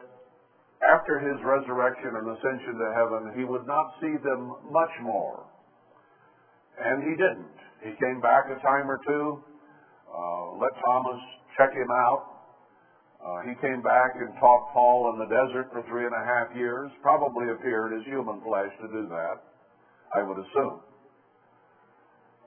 [0.95, 5.43] after his resurrection and ascension to heaven, he would not see them much more.
[6.79, 7.57] And he didn't.
[7.83, 9.39] He came back a time or two,
[10.07, 11.19] uh, let Thomas
[11.57, 12.35] check him out.
[13.19, 16.53] Uh, he came back and taught Paul in the desert for three and a half
[16.55, 19.41] years, probably appeared as human flesh to do that,
[20.13, 20.79] I would assume.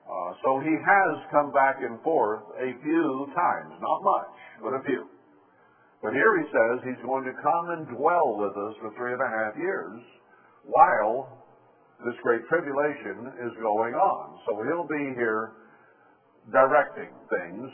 [0.09, 4.33] Uh, so he has come back and forth a few times, not much,
[4.64, 5.05] but a few.
[6.03, 9.21] But here he says he's going to come and dwell with us for three and
[9.21, 10.01] a half years
[10.64, 11.29] while
[12.07, 14.38] this great tribulation is going on.
[14.49, 15.53] So he'll be here
[16.53, 17.68] directing things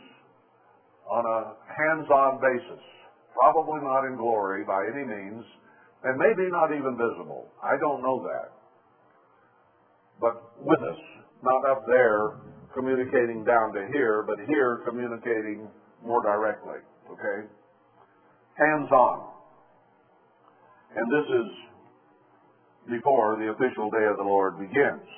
[1.06, 2.82] on a hands-on basis.
[3.38, 5.44] Probably not in glory by any means,
[6.02, 7.46] and maybe not even visible.
[7.62, 8.48] I don't know that.
[10.18, 11.00] But with us,
[11.44, 12.40] not up there
[12.72, 15.68] communicating down to here, but here communicating
[16.02, 16.80] more directly.
[17.12, 17.46] Okay?
[18.54, 19.30] hands on.
[20.94, 25.08] And this is before the official day of the Lord begins.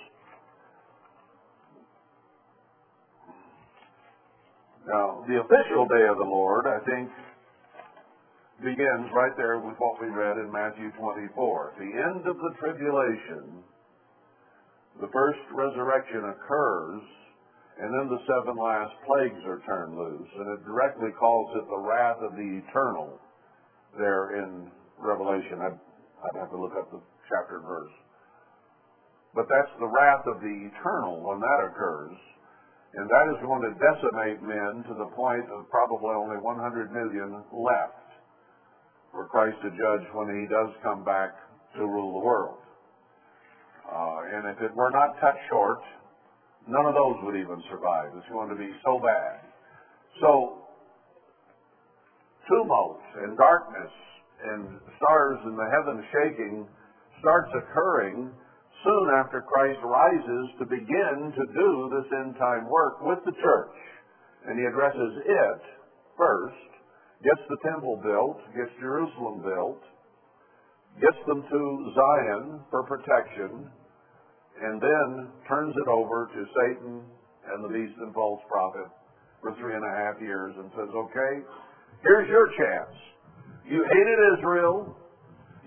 [4.87, 7.11] Now, the official day of the Lord, I think,
[8.63, 11.73] begins right there with what we read in Matthew 24.
[11.73, 13.61] At the end of the tribulation,
[15.13, 17.03] first resurrection occurs,
[17.77, 21.83] and then the seven last plagues are turned loose, and it directly calls it the
[21.85, 23.21] wrath of the eternal
[23.99, 25.61] there in Revelation.
[25.61, 27.93] I'd, I'd have to look up the chapter and verse.
[29.37, 32.17] But that's the wrath of the eternal when that occurs.
[32.97, 37.45] And that is going to decimate men to the point of probably only 100 million
[37.53, 38.09] left
[39.13, 41.37] for Christ to judge when he does come back
[41.77, 42.57] to rule the world.
[43.87, 45.81] Uh, and if it were not cut short,
[46.67, 48.11] none of those would even survive.
[48.17, 49.41] It's going to be so bad.
[50.21, 50.67] So,
[52.49, 53.93] tumult and darkness
[54.43, 56.67] and stars in the heavens shaking
[57.21, 58.31] starts occurring
[58.85, 63.77] soon after Christ rises to begin to do this end time work with the church.
[64.47, 65.63] And he addresses it
[66.17, 66.71] first,
[67.25, 69.83] gets the temple built, gets Jerusalem built,
[71.01, 71.61] gets them to
[71.95, 73.69] Zion for protection,
[74.63, 77.05] and then turns it over to Satan
[77.53, 78.89] and the beast and false prophet
[79.41, 81.33] for three and a half years and says, okay,
[82.03, 82.97] here's your chance.
[83.69, 84.97] You hated Israel.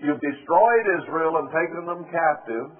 [0.02, 2.76] You've destroyed Israel and taken them captive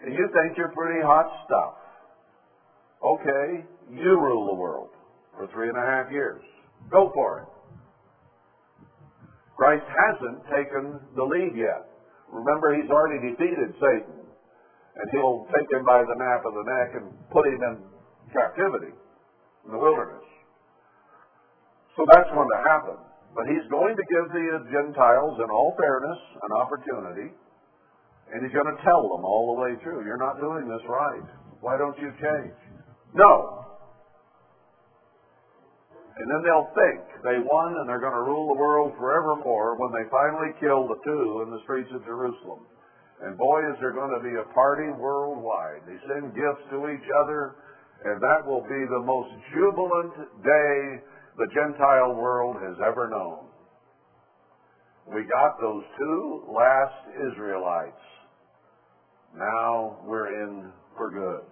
[0.00, 1.74] and you think you're pretty hot stuff.
[3.04, 4.90] Okay, you rule the world
[5.36, 6.42] for three and a half years.
[6.90, 7.57] Go for it.
[9.58, 11.82] Christ hasn't taken the lead yet.
[12.30, 14.22] Remember, he's already defeated Satan.
[14.22, 17.74] And he'll take him by the nape of the neck and put him in
[18.30, 18.94] captivity
[19.66, 20.26] in the wilderness.
[21.98, 22.98] So that's going to happen.
[23.34, 27.34] But he's going to give the Gentiles, in all fairness, an opportunity
[28.32, 31.24] and he's going to tell them all the way through, you're not doing this right.
[31.60, 32.56] Why don't you change?
[33.16, 33.57] No.
[36.18, 39.94] And then they'll think they won and they're going to rule the world forevermore when
[39.94, 42.66] they finally kill the two in the streets of Jerusalem.
[43.22, 45.86] And boy, is there going to be a party worldwide.
[45.86, 47.54] They send gifts to each other,
[48.06, 50.78] and that will be the most jubilant day
[51.38, 53.46] the Gentile world has ever known.
[55.06, 58.06] We got those two last Israelites
[59.36, 61.46] now we're in for good.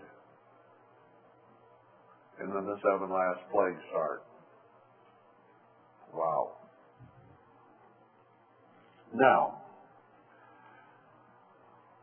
[2.40, 4.22] And then the seven last plagues start.
[6.16, 6.56] Wow.
[9.12, 9.60] Now,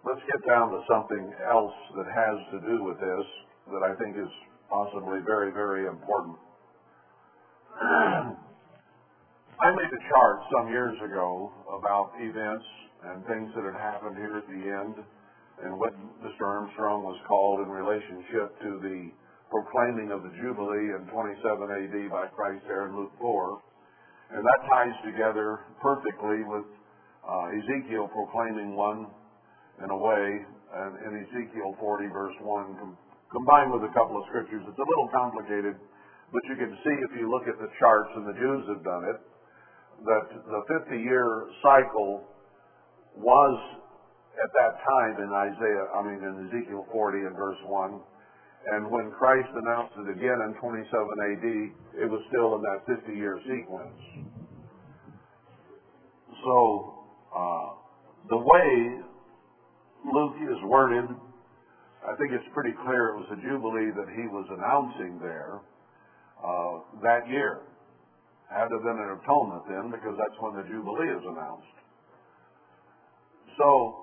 [0.06, 3.26] let's get down to something else that has to do with this
[3.74, 4.30] that I think is
[4.70, 6.38] possibly very, very important.
[7.82, 12.66] I made a chart some years ago about events
[13.10, 14.96] and things that had happened here at the end
[15.64, 16.46] and what Mr.
[16.46, 19.10] Armstrong was called in relationship to the
[19.50, 23.62] proclaiming of the Jubilee in 27 AD by Christ there in Luke 4.
[24.34, 26.66] And that ties together perfectly with
[27.22, 29.06] uh, Ezekiel proclaiming one
[29.78, 30.26] in a way,
[30.74, 32.98] and in Ezekiel 40 verse 1, com-
[33.30, 34.66] combined with a couple of scriptures.
[34.66, 35.78] It's a little complicated,
[36.34, 39.04] but you can see if you look at the charts, and the Jews have done
[39.06, 39.18] it,
[40.02, 42.26] that the 50 year cycle
[43.14, 43.56] was
[44.34, 48.02] at that time in Isaiah, I mean in Ezekiel 40 and verse 1.
[48.72, 51.48] And when Christ announced it again in 27 AD,
[52.00, 54.00] it was still in that 50 year sequence.
[56.44, 57.70] So, uh,
[58.30, 59.04] the way
[60.14, 61.06] Luke is worded,
[62.04, 65.60] I think it's pretty clear it was a Jubilee that he was announcing there
[66.40, 67.64] uh, that year.
[68.48, 71.76] Had to have been an atonement then because that's when the Jubilee is announced.
[73.58, 74.03] So,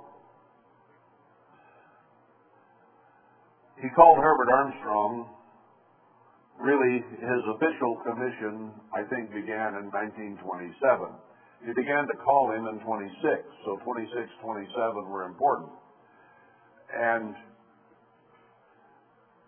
[3.80, 5.28] he called Herbert Armstrong.
[6.60, 10.36] Really, his official commission, I think, began in 1927.
[11.64, 13.16] He began to call him in 26,
[13.64, 15.72] so 26, 27 were important.
[16.92, 17.32] And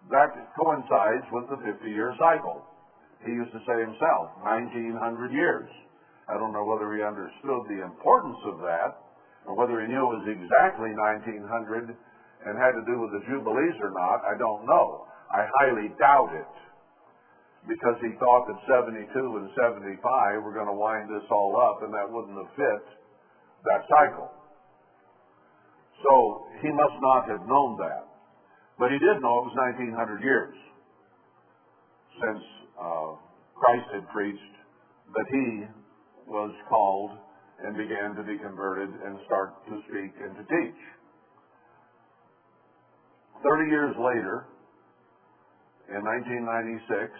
[0.09, 2.65] that coincides with the 50-year cycle.
[3.25, 5.69] He used to say himself, 1900 years.
[6.29, 8.97] I don't know whether he understood the importance of that,
[9.45, 11.93] or whether he knew it was exactly 1900
[12.47, 15.05] and had to do with the Jubilees or not, I don't know.
[15.31, 16.55] I highly doubt it.
[17.69, 21.95] Because he thought that 72 and 75 were going to wind this all up, and
[21.95, 22.83] that wouldn't have fit
[23.65, 24.35] that cycle.
[26.03, 28.05] So he must not have known that.
[28.79, 30.55] But he did know it was 1900 years
[32.19, 32.43] since
[32.75, 33.15] uh,
[33.55, 34.55] Christ had preached
[35.15, 35.67] that he
[36.27, 37.13] was called
[37.63, 40.81] and began to be converted and start to speak and to teach.
[43.43, 44.47] 30 years later,
[45.91, 47.11] in 1996,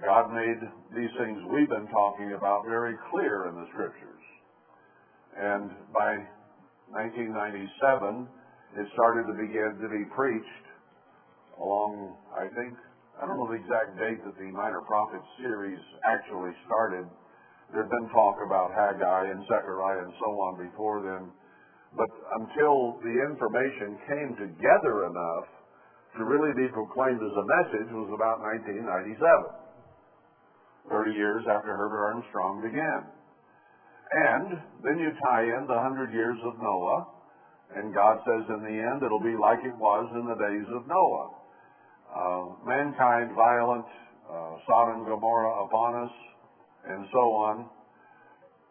[0.00, 0.58] God made
[0.96, 4.24] these things we've been talking about very clear in the scriptures.
[5.36, 6.18] And by
[6.90, 8.28] 1997,
[8.80, 10.66] it started to begin to be preached
[11.60, 12.72] along, I think,
[13.20, 15.78] I don't know the exact date that the Minor Prophets series
[16.08, 17.04] actually started.
[17.70, 21.30] There had been talk about Haggai and Zechariah and so on before then.
[21.96, 22.08] But
[22.40, 25.46] until the information came together enough
[26.16, 29.20] to really be proclaimed as a message was about 1997.
[30.88, 33.02] 30 years after Herbert Armstrong began.
[34.12, 37.06] And then you tie in the 100 years of Noah,
[37.76, 40.84] and God says in the end it'll be like it was in the days of
[40.86, 41.28] Noah.
[42.12, 43.86] Uh, mankind violent,
[44.28, 46.12] uh, Sodom and Gomorrah upon us,
[46.88, 47.66] and so on.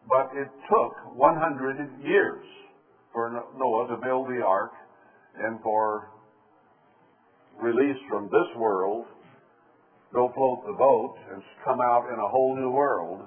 [0.06, 2.44] But it took 100 years
[3.12, 4.72] for Noah to build the ark
[5.36, 6.08] and for
[7.60, 9.04] release from this world,
[10.12, 13.20] go float the boat and come out in a whole new world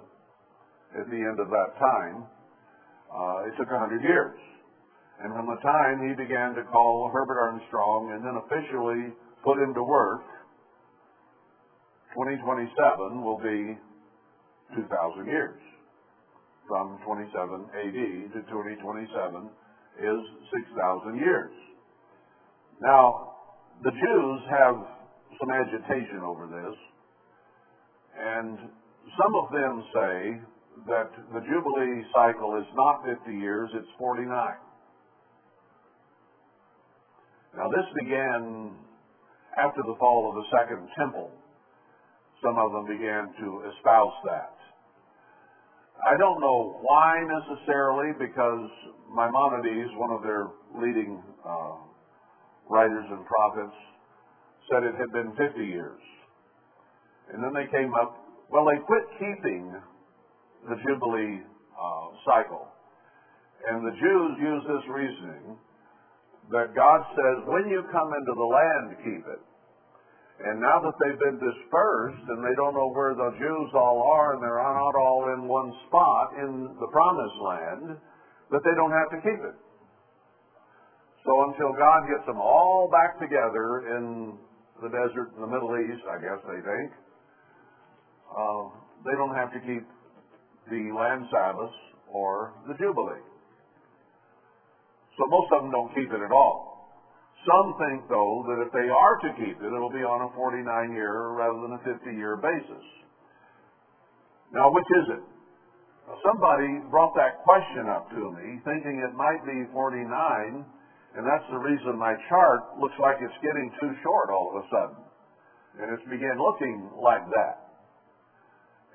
[0.99, 2.25] at the end of that time.
[3.09, 4.37] Uh, it took a 100 years.
[5.21, 9.13] And from the time he began to call Herbert Armstrong and then officially
[9.43, 10.21] put him to work,
[12.13, 13.77] 2027 will be
[14.75, 15.55] 2,000 years.
[16.67, 19.51] From 27 AD to 2027
[19.99, 20.19] is
[20.51, 21.51] 6,000 years.
[22.81, 23.35] Now,
[23.83, 24.75] the Jews have
[25.39, 26.77] some agitation over this,
[28.17, 28.57] and
[29.17, 30.41] some of them say
[30.87, 34.27] that the Jubilee cycle is not 50 years, it's 49.
[37.55, 38.75] Now, this began
[39.57, 41.31] after the fall of the Second Temple.
[42.43, 44.54] Some of them began to espouse that.
[46.03, 48.69] I don't know why necessarily, because
[49.09, 51.77] Maimonides, one of their leading uh,
[52.69, 53.77] writers and prophets,
[54.69, 56.01] said it had been 50 years.
[57.33, 58.17] And then they came up,
[58.51, 59.73] well, they quit keeping
[60.69, 61.41] the Jubilee
[61.73, 62.67] uh, cycle.
[63.69, 65.57] And the Jews use this reasoning
[66.51, 69.41] that God says, when you come into the land, keep it.
[70.35, 74.35] And now that they've been dispersed and they don't know where the Jews all are
[74.35, 77.85] and they're not all in one spot in the promised land,
[78.51, 79.55] that they don't have to keep it.
[81.23, 84.37] So until God gets them all back together in
[84.83, 86.91] the desert in the Middle East, I guess they think,
[88.29, 88.63] uh,
[89.07, 89.87] they don't have to keep
[90.69, 91.73] the land Sabbath
[92.11, 93.23] or the Jubilee.
[95.17, 96.64] So most of them don't keep it at all.
[97.45, 100.65] Some think, though, that if they are to keep it, it'll be on a 49
[100.97, 102.85] year rather than a 50 year basis.
[104.49, 105.23] Now, which is it?
[106.25, 110.05] Somebody brought that question up to me, thinking it might be 49,
[111.17, 114.65] and that's the reason my chart looks like it's getting too short all of a
[114.69, 115.01] sudden.
[115.81, 117.55] And it's began looking like that.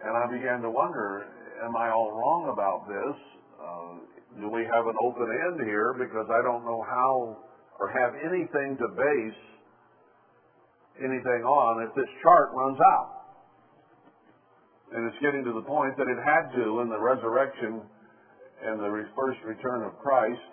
[0.07, 1.26] And I began to wonder,
[1.62, 3.16] am I all wrong about this?
[3.61, 3.94] Uh,
[4.40, 5.92] do we have an open end here?
[5.98, 7.36] Because I don't know how
[7.81, 9.41] or have anything to base
[11.01, 13.11] anything on if this chart runs out.
[14.93, 17.81] And it's getting to the point that it had to in the resurrection
[18.61, 20.51] and the first return of Christ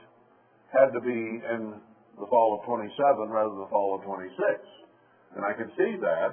[0.72, 1.76] had to be in
[2.16, 2.96] the fall of 27
[3.28, 4.32] rather than the fall of 26.
[5.36, 6.32] And I can see that,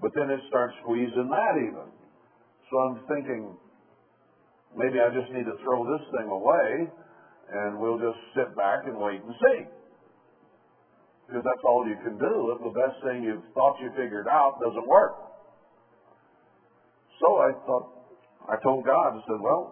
[0.00, 1.92] but then it starts squeezing that even.
[2.70, 3.52] So I'm thinking,
[4.72, 6.88] maybe I just need to throw this thing away
[7.52, 9.79] and we'll just sit back and wait and see
[11.30, 14.58] because that's all you can do if the best thing you thought you figured out
[14.58, 15.14] doesn't work.
[17.22, 17.86] So I thought,
[18.50, 19.70] I told God, I said, well,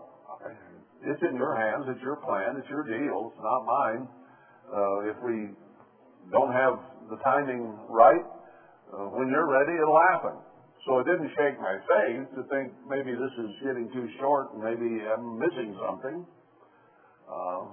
[1.02, 4.08] it's in your hands, it's your plan, it's your deal, it's not mine.
[4.70, 5.50] Uh, if we
[6.30, 6.78] don't have
[7.10, 8.22] the timing right,
[8.94, 10.38] uh, when you're ready, it'll happen.
[10.86, 14.62] So it didn't shake my faith to think maybe this is getting too short and
[14.62, 16.24] maybe I'm missing something.
[17.26, 17.66] Uh,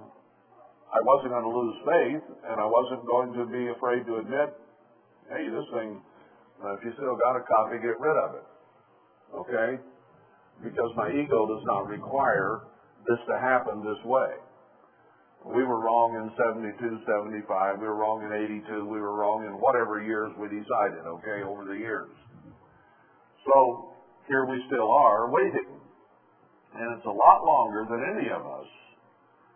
[0.92, 4.54] I wasn't going to lose faith, and I wasn't going to be afraid to admit,
[5.28, 5.98] hey, this thing,
[6.62, 8.46] uh, if you still got a copy, get rid of it.
[9.34, 9.70] Okay?
[10.62, 12.70] Because my ego does not require
[13.04, 14.30] this to happen this way.
[15.44, 17.78] We were wrong in 72, 75.
[17.78, 18.32] We were wrong in
[18.66, 18.86] 82.
[18.86, 22.10] We were wrong in whatever years we decided, okay, over the years.
[23.46, 23.94] So
[24.26, 25.70] here we still are waiting.
[26.74, 28.66] And it's a lot longer than any of us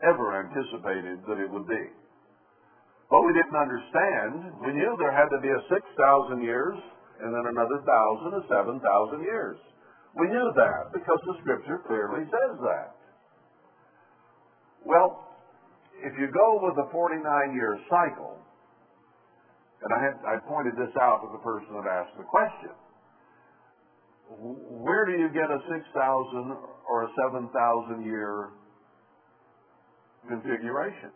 [0.02, 1.84] ever anticipated that it would be.
[3.10, 4.54] But we didn't understand.
[4.62, 6.78] We knew there had to be a 6,000 years
[7.20, 9.58] and then another thousand or 7,000 years.
[10.16, 12.96] We knew that because the scripture clearly says that.
[14.86, 15.28] Well,
[16.00, 17.20] if you go with a 49
[17.54, 18.38] year cycle,
[19.82, 22.72] and I, had, I pointed this out to the person that asked the question,
[24.80, 26.56] where do you get a 6,000
[26.88, 28.50] or a 7,000 year
[30.28, 31.10] configuration.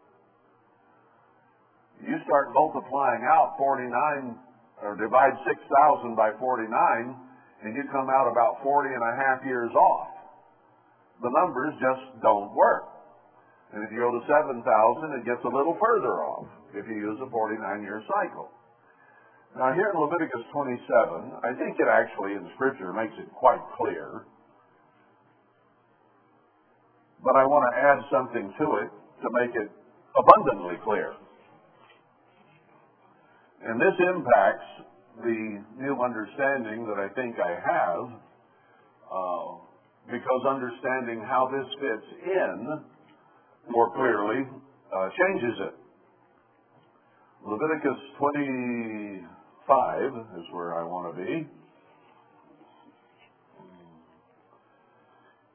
[2.02, 4.36] You start multiplying out 49,
[4.82, 6.68] or divide 6,000 by 49,
[7.64, 10.08] and you come out about 40 and a half years off.
[11.22, 12.90] The numbers just don't work.
[13.72, 14.62] And if you go to 7,000,
[15.18, 18.50] it gets a little further off if you use a 49 year cycle.
[19.56, 24.26] Now, here in Leviticus 27, I think it actually in Scripture makes it quite clear.
[27.24, 28.90] But I want to add something to it
[29.24, 29.72] to make it
[30.12, 31.16] abundantly clear.
[33.64, 34.68] And this impacts
[35.24, 38.04] the new understanding that I think I have,
[39.08, 39.56] uh,
[40.12, 42.84] because understanding how this fits in
[43.70, 44.44] more clearly
[44.92, 45.74] uh, changes it.
[47.46, 51.48] Leviticus 25 is where I want to be.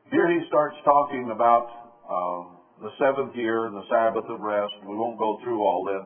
[0.10, 1.70] Here he starts talking about
[2.10, 2.42] uh,
[2.82, 4.74] the seventh year and the Sabbath of rest.
[4.90, 6.02] We won't go through all that.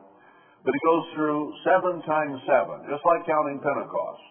[0.60, 4.24] But he goes through seven times seven, just like counting Pentecost.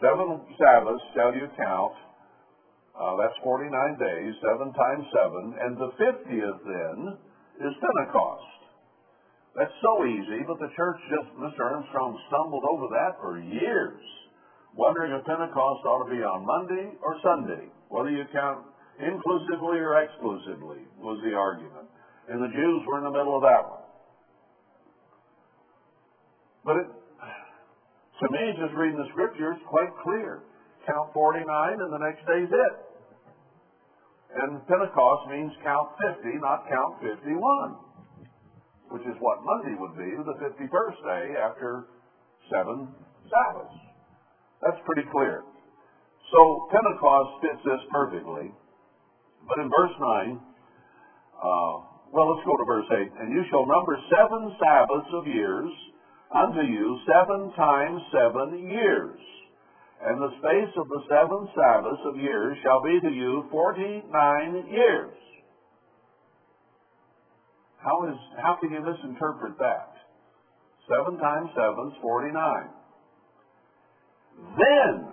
[0.00, 1.96] Seven Sabbaths shall you count.
[2.96, 3.68] Uh, that's 49
[4.00, 5.44] days, seven times seven.
[5.60, 6.98] And the 50th then
[7.68, 8.58] is Pentecost.
[9.52, 11.60] That's so easy, but the church just, Mr.
[11.60, 14.00] Armstrong stumbled over that for years,
[14.72, 17.68] wondering if Pentecost ought to be on Monday or Sunday.
[17.88, 18.64] Whether you count
[18.98, 21.88] inclusively or exclusively was the argument.
[22.28, 23.86] And the Jews were in the middle of that one.
[26.64, 30.42] But it, to me, just reading the scripture, it's quite clear.
[30.84, 32.74] Count 49 and the next day's it.
[34.28, 35.88] And Pentecost means count
[36.20, 37.88] 50, not count 51
[38.90, 41.84] which is what Monday would be, the 51st day after
[42.48, 42.88] seven
[43.28, 43.76] Sabbaths.
[44.64, 45.44] That's pretty clear.
[46.32, 48.52] So Pentecost fits this perfectly.
[49.48, 50.40] But in verse 9,
[51.40, 51.74] uh,
[52.12, 53.20] well, let's go to verse 8.
[53.20, 55.70] And you shall number seven Sabbaths of years
[56.34, 59.18] unto you seven times seven years.
[60.00, 64.66] And the space of the seven Sabbaths of years shall be to you forty nine
[64.70, 65.16] years.
[67.82, 69.94] How is how can you misinterpret that?
[70.88, 72.68] Seven times seven is forty-nine.
[74.56, 75.08] Then,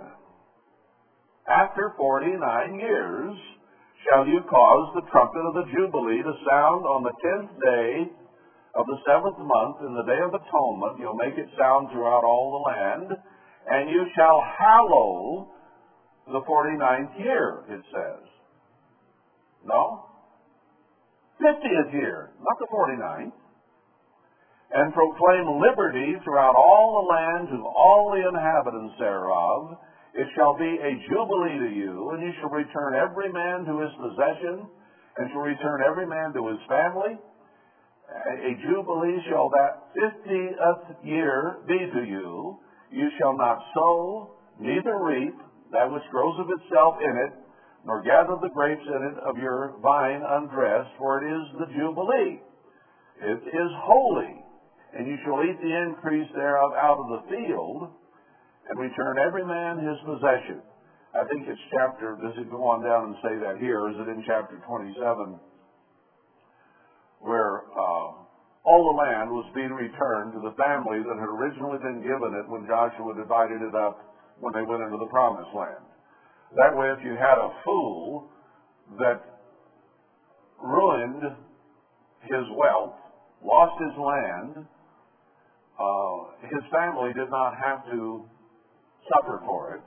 [1.48, 3.38] after forty-nine years,
[4.10, 8.12] shall you cause the trumpet of the Jubilee to sound on the tenth day
[8.76, 11.00] of the seventh month in the day of atonement.
[11.00, 13.10] You'll make it sound throughout all the land,
[13.68, 15.48] and you shall hallow
[16.28, 18.24] the forty-ninth year, it says.
[19.64, 20.02] No?
[21.42, 23.34] 50th year, not the 49th,
[24.72, 29.78] and proclaim liberty throughout all the land to all the inhabitants thereof.
[30.16, 33.92] It shall be a jubilee to you, and you shall return every man to his
[34.00, 34.68] possession,
[35.18, 37.20] and shall return every man to his family.
[38.26, 42.58] A jubilee shall that fiftieth year be to you.
[42.92, 45.36] You shall not sow, neither reap
[45.72, 47.34] that which grows of itself in it,
[47.84, 52.40] nor gather the grapes in it of your vine undressed, for it is the Jubilee.
[53.22, 54.44] It is holy,
[54.94, 57.90] and you shall eat the increase thereof out of the field,
[58.70, 60.62] and return every man his possession.
[61.14, 63.88] I think it's chapter, does it go on down and say that here?
[63.90, 65.40] Is it in chapter 27?
[67.20, 68.26] Where uh,
[68.66, 72.50] all the land was being returned to the family that had originally been given it
[72.50, 74.02] when Joshua divided it up
[74.40, 75.86] when they went into the promised land.
[76.58, 78.28] That way, if you had a fool
[79.00, 79.22] that
[80.62, 81.24] ruined
[82.28, 82.98] his wealth,
[83.44, 84.66] lost his land,
[85.80, 86.16] uh,
[86.50, 88.26] his family did not have to
[89.10, 89.84] suffer for it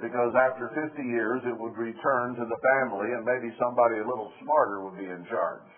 [0.00, 4.28] because after 50 years it would return to the family and maybe somebody a little
[4.44, 5.68] smarter would be in charge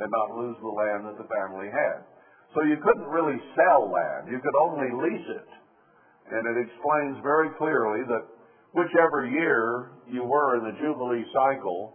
[0.00, 2.00] and not lose the land that the family had.
[2.56, 4.32] So you couldn't really sell land.
[4.32, 5.50] You could only lease it.
[6.30, 8.24] And it explains very clearly that
[8.72, 11.94] whichever year you were in the Jubilee cycle,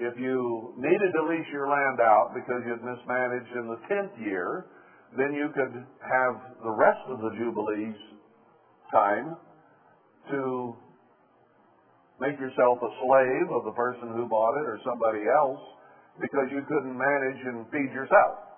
[0.00, 4.66] if you needed to lease your land out because you'd mismanaged in the 10th year,
[5.16, 6.34] then you could have
[6.64, 8.00] the rest of the Jubilee's
[8.92, 9.36] time
[10.30, 10.76] to
[12.20, 15.58] make yourself a slave of the person who bought it or somebody else
[16.20, 18.52] because you couldn't manage and feed yourself.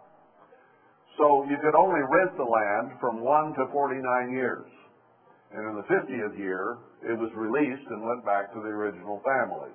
[1.17, 4.67] So you could only rent the land from 1 to 49 years.
[5.55, 9.71] And in the 50th year, it was released and went back to the original family.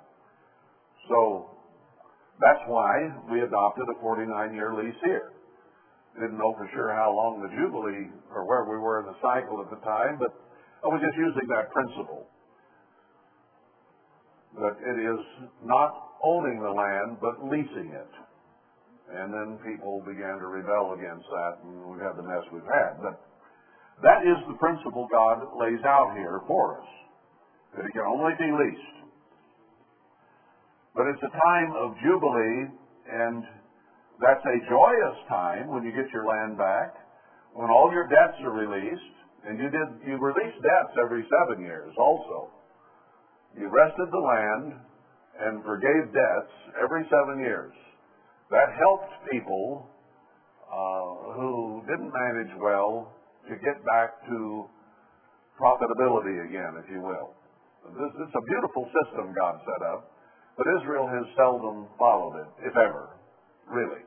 [1.07, 1.55] So
[2.43, 2.91] that's why
[3.31, 5.31] we adopted a 49 year lease here.
[6.19, 9.63] Didn't know for sure how long the Jubilee or where we were in the cycle
[9.63, 10.35] at the time, but
[10.83, 12.23] I was just using that principle.
[14.55, 15.21] That it is
[15.63, 15.91] not
[16.23, 18.13] owning the land, but leasing it.
[19.11, 23.01] And then people began to rebel against that, and we've had the mess we've had.
[23.01, 23.19] But
[24.03, 26.87] that is the principle God lays out here for us,
[27.75, 28.97] that it can only be leased.
[30.95, 32.71] But it's a time of jubilee,
[33.11, 33.43] and
[34.21, 36.95] that's a joyous time when you get your land back,
[37.53, 41.93] when all your debts are released, and you did you release debts every seven years
[41.97, 42.49] also.
[43.57, 44.73] You rested the land
[45.39, 47.73] and forgave debts every seven years.
[48.51, 49.87] That helped people
[50.67, 53.13] uh, who didn't manage well
[53.47, 54.65] to get back to
[55.59, 57.33] profitability again, if you will.
[57.95, 60.11] This, it's a beautiful system God set up,
[60.57, 63.15] but Israel has seldom followed it, if ever,
[63.71, 64.03] really.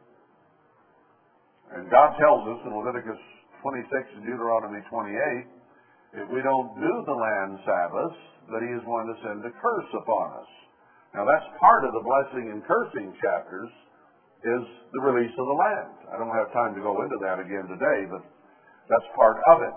[1.73, 3.21] And God tells us in Leviticus
[3.63, 8.15] 26 and Deuteronomy 28, if we don't do the land Sabbath,
[8.51, 10.51] that He is going to send a curse upon us.
[11.15, 13.71] Now that's part of the blessing and cursing chapters
[14.43, 15.95] is the release of the land.
[16.11, 18.27] I don't have time to go into that again today, but
[18.91, 19.75] that's part of it.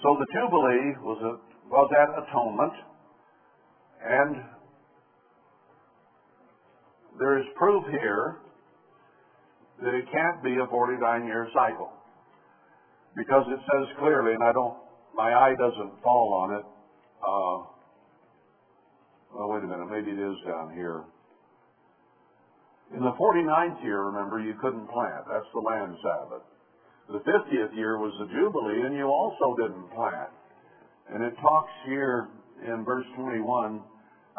[0.00, 1.32] So the Jubilee was, a,
[1.68, 2.74] was that atonement,
[4.00, 4.32] and
[7.18, 8.38] there is proof here
[9.82, 11.92] that it can't be a 49 year cycle.
[13.16, 14.76] Because it says clearly, and I don't,
[15.14, 16.64] my eye doesn't fall on it.
[17.18, 17.58] Uh,
[19.34, 21.02] well, wait a minute, maybe it is down here.
[22.94, 25.24] In the 49th year, remember, you couldn't plant.
[25.28, 26.46] That's the land Sabbath.
[27.08, 30.32] The 50th year was the Jubilee, and you also didn't plant.
[31.12, 32.28] And it talks here
[32.64, 33.82] in verse 21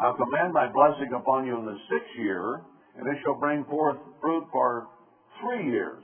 [0.00, 2.64] I'll command my blessing upon you in the sixth year,
[2.96, 4.88] and it shall bring forth fruit for
[5.40, 6.02] three years.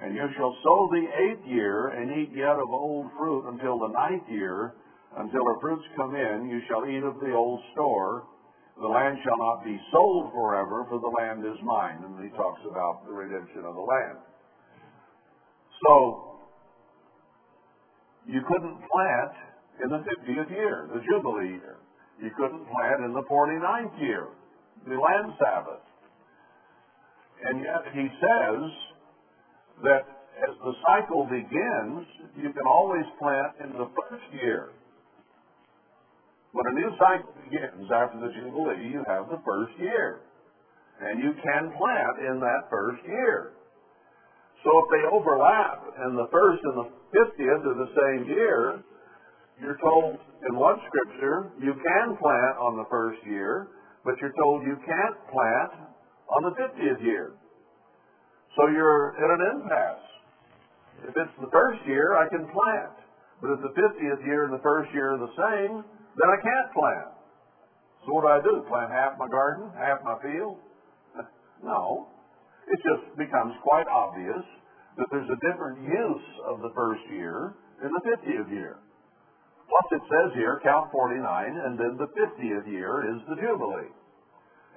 [0.00, 3.88] And you shall sow the eighth year, and eat yet of old fruit until the
[3.88, 4.74] ninth year,
[5.16, 8.26] until the fruits come in, you shall eat of the old store.
[8.80, 12.02] The land shall not be sold forever, for the land is mine.
[12.02, 14.18] And he talks about the redemption of the land.
[15.86, 16.34] So,
[18.26, 19.34] you couldn't plant
[19.84, 21.78] in the 50th year, the Jubilee year.
[22.20, 24.26] You couldn't plant in the 49th year,
[24.86, 25.82] the land Sabbath.
[27.42, 28.62] And yet he says
[29.82, 30.04] that
[30.48, 32.06] as the cycle begins,
[32.36, 34.70] you can always plant in the first year.
[36.52, 40.20] When a new cycle begins after the Jubilee, you have the first year.
[41.02, 43.52] And you can plant in that first year.
[44.62, 48.80] So if they overlap and the first and the fiftieth are the same year,
[49.60, 50.16] you're told
[50.48, 53.68] in one scripture you can plant on the first year,
[54.04, 55.83] but you're told you can't plant
[56.30, 57.34] on the 50th year.
[58.56, 60.06] So you're at an impasse.
[61.10, 62.96] If it's the first year, I can plant.
[63.42, 66.68] But if the 50th year and the first year are the same, then I can't
[66.72, 67.12] plant.
[68.06, 68.62] So what do I do?
[68.68, 70.56] Plant half my garden, half my field?
[71.62, 72.08] no.
[72.68, 74.44] It just becomes quite obvious
[74.96, 77.52] that there's a different use of the first year
[77.82, 78.78] than the 50th year.
[79.68, 83.90] Plus it says here, count 49, and then the 50th year is the Jubilee.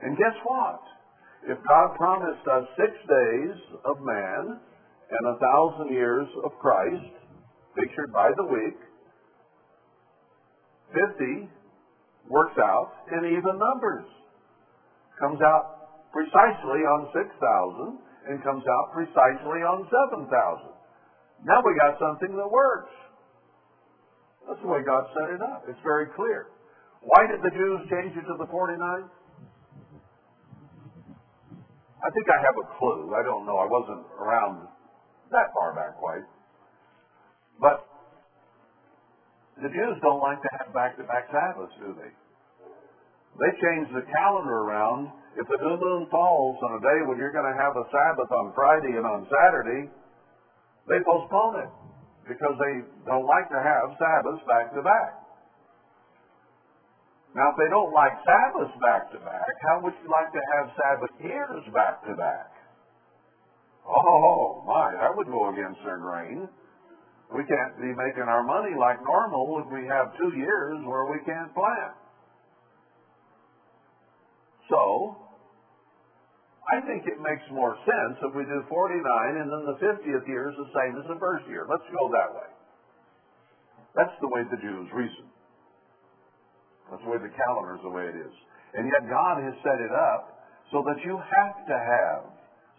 [0.02, 0.82] And guess what?
[1.43, 7.13] If God promised us six days of man and a thousand years of Christ,
[7.75, 8.77] pictured by the week,
[10.93, 11.49] 50
[12.29, 14.07] works out in even numbers.
[15.19, 20.27] Comes out precisely on 6,000 and comes out precisely on 7,000.
[21.45, 22.91] Now we got something that works.
[24.47, 25.63] That's the way God set it up.
[25.67, 26.47] It's very clear.
[27.03, 28.79] Why did the Jews change it to the 49?
[31.98, 33.14] I think I have a clue.
[33.18, 33.58] I don't know.
[33.58, 34.68] I wasn't around
[35.32, 36.26] that far back quite.
[37.60, 37.82] But
[39.58, 42.14] the Jews don't like to have back-to-back Sabbaths, do they?
[43.41, 45.10] They change the calendar around.
[45.38, 48.30] If the new moon falls on a day when you're going to have a Sabbath
[48.30, 49.89] on Friday and on Saturday,
[50.89, 51.72] they postpone it
[52.30, 52.76] because they
[53.06, 55.26] don't like to have Sabbaths back to back.
[57.38, 60.73] Now, if they don't like Sabbaths back to back, how would you like to have
[60.73, 62.49] Sabbath years back to back?
[63.85, 66.49] Oh, my, that would go against their grain.
[67.29, 71.21] We can't be making our money like normal if we have two years where we
[71.29, 71.93] can't plant.
[74.73, 75.15] So,
[76.73, 78.97] I think it makes more sense if we do 49
[79.38, 81.69] and then the 50th year is the same as the first year.
[81.69, 82.49] Let's go that way.
[83.93, 85.36] That's the way the Jews reason.
[86.89, 88.35] That's the way the calendar is the way it is.
[88.73, 90.31] And yet God has set it up
[90.71, 92.21] so that you have to have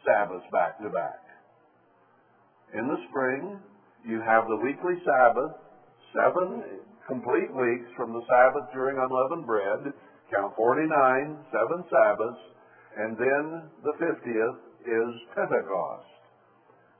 [0.05, 1.21] Sabbaths back to back.
[2.75, 3.61] In the spring,
[4.05, 5.57] you have the weekly Sabbath,
[6.13, 9.93] seven complete weeks from the Sabbath during unleavened bread,
[10.29, 12.43] count 49, seven Sabbaths,
[12.97, 13.45] And then
[13.85, 16.09] the 50th is Pentecost.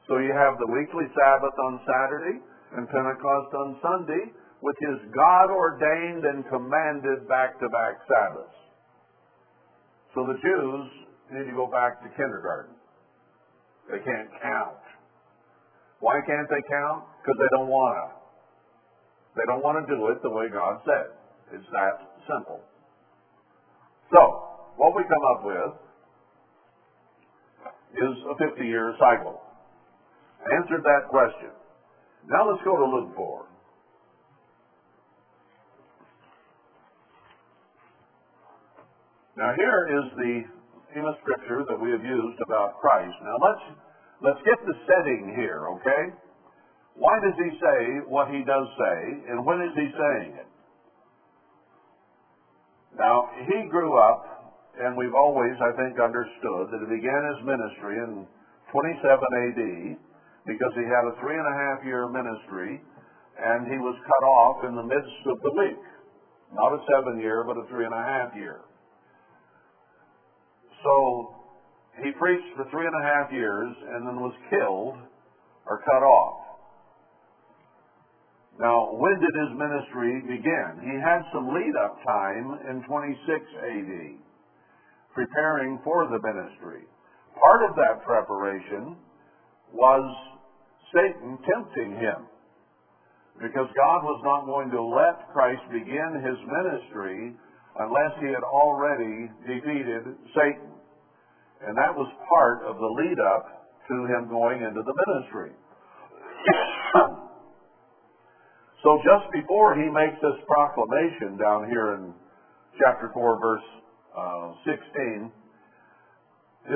[0.09, 2.41] So you have the weekly Sabbath on Saturday
[2.77, 8.59] and Pentecost on Sunday, which is God ordained and commanded back to back Sabbaths.
[10.15, 10.87] So the Jews
[11.31, 12.75] need to go back to kindergarten.
[13.91, 14.83] They can't count.
[16.01, 17.05] Why can't they count?
[17.23, 18.07] Because they don't want to.
[19.37, 21.15] They don't want to do it the way God said.
[21.55, 21.95] It's that
[22.27, 22.61] simple.
[24.11, 24.21] So,
[24.77, 25.73] what we come up with
[27.95, 29.41] is a 50 year cycle.
[30.59, 31.51] Answered that question.
[32.27, 33.47] Now let's go to Luke 4.
[39.39, 40.35] Now here is the
[40.91, 43.15] famous scripture that we have used about Christ.
[43.23, 43.65] Now let's
[44.19, 46.05] let's get the setting here, okay?
[46.99, 47.81] Why does he say
[48.11, 48.99] what he does say,
[49.31, 50.49] and when is he saying it?
[52.99, 57.95] Now, he grew up, and we've always, I think, understood that he began his ministry
[58.03, 58.27] in
[58.75, 59.63] 27 AD
[60.51, 62.83] because he had a three and a half year ministry,
[63.39, 65.85] and he was cut off in the midst of the week.
[66.51, 68.67] Not a seven year, but a three and a half year.
[70.83, 71.35] So
[72.03, 74.97] he preached for three and a half years and then was killed
[75.67, 76.49] or cut off.
[78.59, 80.83] Now, when did his ministry begin?
[80.83, 83.95] He had some lead up time in 26 AD,
[85.15, 86.83] preparing for the ministry.
[87.39, 88.99] Part of that preparation
[89.73, 90.03] was
[90.93, 92.27] Satan tempting him.
[93.39, 97.33] Because God was not going to let Christ begin his ministry
[97.79, 100.03] unless he had already defeated
[100.35, 100.68] Satan.
[101.67, 103.45] And that was part of the lead up
[103.89, 105.53] to him going into the ministry.
[108.87, 112.15] So just before he makes this proclamation down here in
[112.79, 113.67] chapter 4, verse
[114.15, 115.35] uh, 16,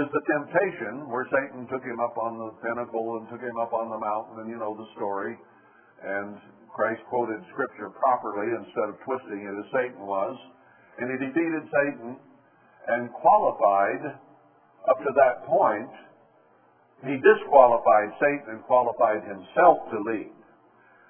[0.03, 3.71] is the temptation where Satan took him up on the pinnacle and took him up
[3.71, 5.39] on the mountain, and you know the story.
[6.03, 6.43] And
[6.75, 10.35] Christ quoted Scripture properly instead of twisting it as Satan was.
[10.99, 12.19] And he defeated Satan
[12.89, 14.19] and qualified
[14.89, 15.93] up to that point.
[17.03, 20.33] He disqualified Satan and qualified himself to lead.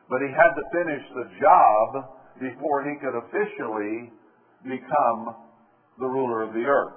[0.09, 1.89] But he had to finish the job
[2.41, 4.13] before he could officially
[4.65, 5.37] become
[5.99, 6.97] the ruler of the earth.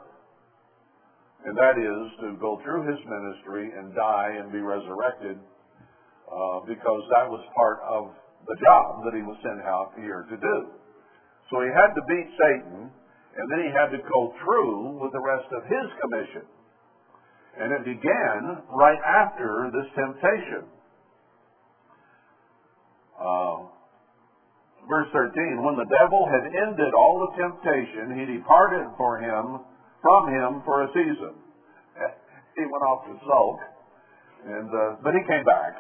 [1.46, 5.38] And that is to go through his ministry and die and be resurrected
[6.26, 8.16] uh, because that was part of
[8.48, 10.58] the job that he was sent out here to do.
[11.52, 15.22] So he had to beat Satan, and then he had to go through with the
[15.22, 16.46] rest of his commission.
[17.56, 20.68] And it began right after this temptation.
[23.16, 23.72] Uh,
[24.90, 29.64] verse 13, when the devil had ended all the temptation, he departed for him
[30.04, 31.34] from him for a season.
[32.56, 33.60] He went off to sulk,
[34.48, 35.76] and uh, but he came back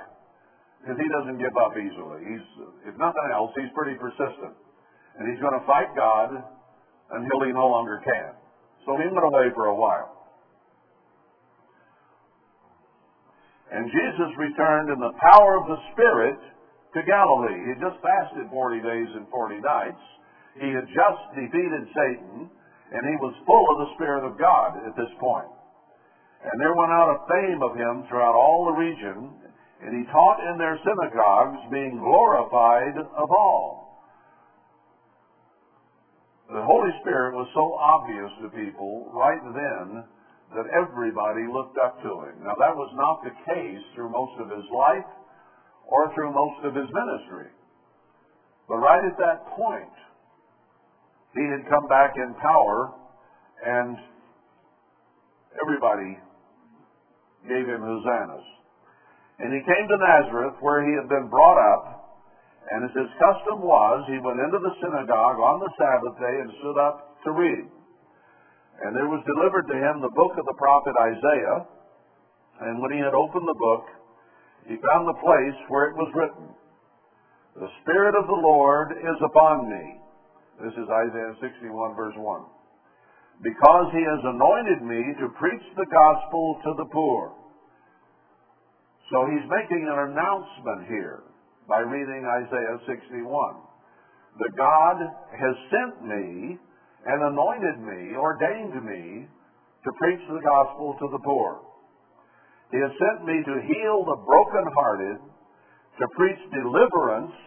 [0.82, 2.19] because he doesn't give up easily.
[2.36, 2.45] He's,
[2.91, 4.51] if nothing else, he's pretty persistent,
[5.15, 6.36] and he's going to fight God
[7.15, 8.36] until he no longer can.
[8.84, 10.24] So he went away for a while.
[13.76, 16.39] And Jesus returned in the power of the Spirit
[16.95, 17.59] to Galilee.
[17.59, 20.03] He had just fasted 40 days and 40 nights.
[20.55, 22.47] He had just defeated Satan,
[22.95, 25.51] and he was full of the Spirit of God at this point.
[26.47, 29.43] And there went out a fame of him throughout all the region,
[29.84, 33.99] and he taught in their synagogues, being glorified of all.
[36.47, 40.07] The Holy Spirit was so obvious to people right then
[40.53, 42.45] that everybody looked up to him.
[42.45, 45.09] Now, that was not the case through most of his life
[45.87, 47.49] or through most of his ministry.
[48.67, 49.95] But right at that point,
[51.33, 52.93] he had come back in power
[53.65, 53.97] and
[55.61, 56.17] everybody
[57.47, 58.45] gave him hosannas.
[59.39, 62.05] And he came to Nazareth where he had been brought up,
[62.71, 66.49] and as his custom was, he went into the synagogue on the Sabbath day and
[66.63, 67.67] stood up to read.
[68.84, 71.59] And there was delivered to him the book of the prophet Isaiah,
[72.67, 73.86] and when he had opened the book,
[74.67, 76.47] he found the place where it was written,
[77.55, 79.86] The Spirit of the Lord is upon me.
[80.63, 82.43] This is Isaiah 61, verse 1.
[83.43, 87.36] Because he has anointed me to preach the gospel to the poor.
[89.11, 91.23] So he's making an announcement here
[91.67, 93.28] by reading Isaiah 61.
[94.39, 96.57] The God has sent me
[97.06, 99.28] and anointed me, ordained me
[99.84, 101.62] to preach the gospel to the poor.
[102.72, 105.22] He has sent me to heal the brokenhearted,
[106.01, 107.38] to preach deliverance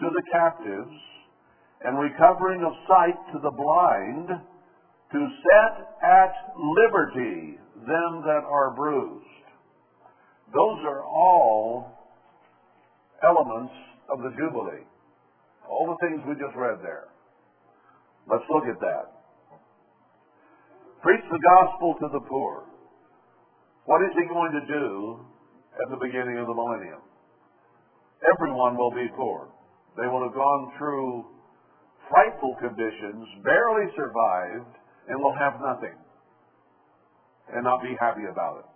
[0.00, 0.96] to the captives,
[1.84, 4.28] and recovering of sight to the blind,
[5.12, 9.24] to set at liberty them that are bruised.
[10.52, 11.86] Those are all
[13.22, 13.74] elements
[14.10, 14.84] of the Jubilee.
[15.68, 17.04] All the things we just read there.
[18.28, 19.04] Let's look at that.
[21.00, 22.64] Preach the gospel to the poor.
[23.86, 25.24] What is he going to do
[25.72, 27.00] at the beginning of the millennium?
[28.36, 29.48] Everyone will be poor.
[29.96, 31.24] They will have gone through
[32.10, 34.76] frightful conditions, barely survived,
[35.08, 35.96] and will have nothing
[37.54, 38.68] and not be happy about it.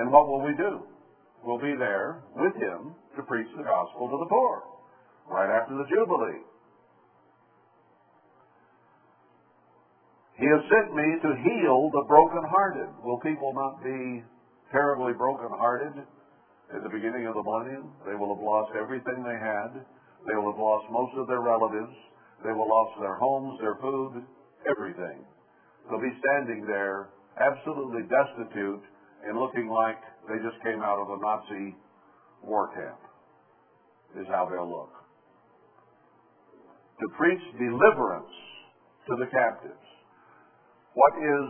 [0.00, 0.84] And what will we do?
[1.44, 4.73] We'll be there with him to preach the gospel to the poor
[5.30, 6.42] right after the Jubilee.
[10.34, 12.90] He has sent me to heal the brokenhearted.
[13.06, 14.24] Will people not be
[14.72, 16.02] terribly brokenhearted
[16.74, 17.94] at the beginning of the millennium?
[18.02, 19.86] They will have lost everything they had.
[20.26, 21.94] They will have lost most of their relatives.
[22.42, 24.26] They will have lost their homes, their food,
[24.66, 25.22] everything.
[25.88, 28.82] They'll be standing there absolutely destitute
[29.26, 29.98] and looking like
[30.28, 31.76] they just came out of a Nazi
[32.42, 33.00] war camp,
[34.20, 35.03] is how they'll look.
[37.00, 38.34] To preach deliverance
[39.10, 39.88] to the captives.
[40.94, 41.46] What is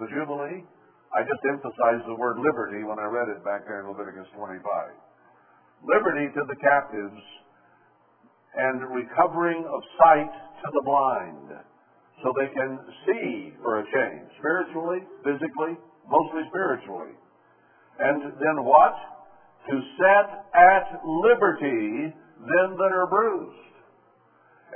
[0.00, 0.66] the Jubilee?
[1.14, 4.60] I just emphasized the word liberty when I read it back there in Leviticus 25.
[5.86, 7.22] Liberty to the captives
[8.58, 11.62] and recovering of sight to the blind
[12.22, 15.78] so they can see for a change, spiritually, physically,
[16.10, 17.14] mostly spiritually.
[17.98, 18.94] And then what?
[19.70, 23.67] To set at liberty them that are bruised.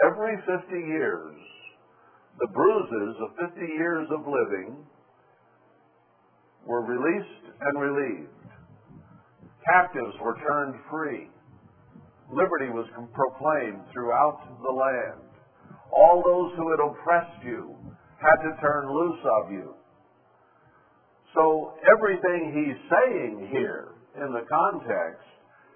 [0.00, 1.36] Every 50 years,
[2.40, 4.76] the bruises of 50 years of living
[6.66, 8.30] were released and relieved.
[9.66, 11.28] Captives were turned free.
[12.32, 15.28] Liberty was proclaimed throughout the land.
[15.92, 17.76] All those who had oppressed you
[18.18, 19.74] had to turn loose of you.
[21.34, 25.28] So everything he's saying here in the context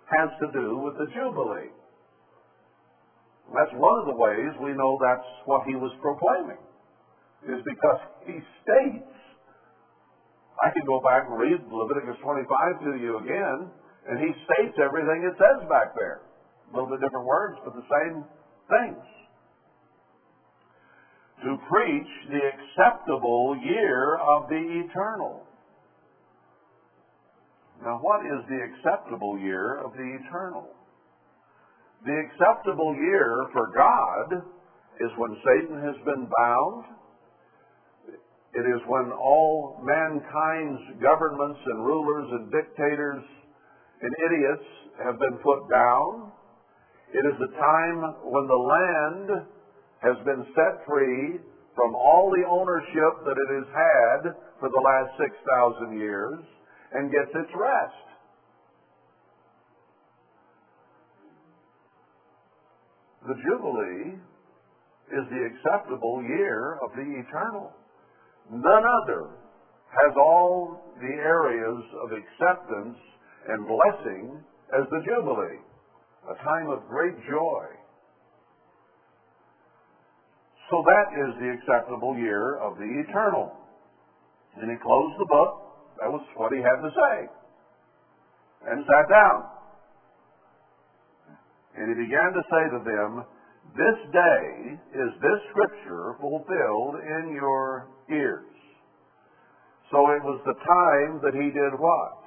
[0.06, 1.75] has to do with the Jubilee.
[3.54, 6.58] That's one of the ways we know that's what he was proclaiming,
[7.46, 9.06] is because he states,
[10.62, 13.70] I can go back and read Leviticus 25 to you again,
[14.08, 16.22] and he states everything it says back there.
[16.68, 18.24] A little bit different words, but the same
[18.66, 19.04] things
[21.44, 25.44] to preach the acceptable year of the eternal.
[27.82, 30.75] Now, what is the acceptable year of the eternal?
[32.06, 34.38] The acceptable year for God
[35.02, 36.84] is when Satan has been bound.
[38.54, 43.24] It is when all mankind's governments and rulers and dictators
[44.02, 44.68] and idiots
[45.02, 46.30] have been put down.
[47.10, 49.42] It is the time when the land
[50.06, 51.42] has been set free
[51.74, 54.20] from all the ownership that it has had
[54.60, 56.38] for the last 6,000 years
[56.92, 58.05] and gets its rest.
[63.26, 64.14] The Jubilee
[65.10, 67.72] is the acceptable year of the eternal.
[68.50, 69.30] None other
[69.90, 72.98] has all the areas of acceptance
[73.48, 74.38] and blessing
[74.78, 75.58] as the Jubilee,
[76.30, 77.66] a time of great joy.
[80.70, 83.52] So that is the acceptable year of the eternal.
[84.60, 85.52] And he closed the book.
[86.00, 87.16] That was what he had to say.
[88.70, 89.55] And sat down.
[91.76, 93.10] And he began to say to them,
[93.76, 94.44] This day
[94.96, 98.48] is this scripture fulfilled in your ears.
[99.92, 102.26] So it was the time that he did what?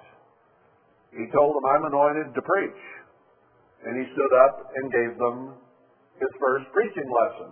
[1.11, 2.83] He told them, I'm anointed to preach.
[3.83, 5.37] And he stood up and gave them
[6.19, 7.51] his first preaching lesson.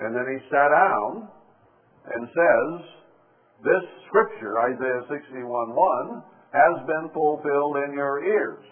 [0.00, 1.28] And then he sat down
[2.08, 2.70] and says,
[3.62, 6.22] This scripture, Isaiah 61 1,
[6.54, 8.64] has been fulfilled in your ears.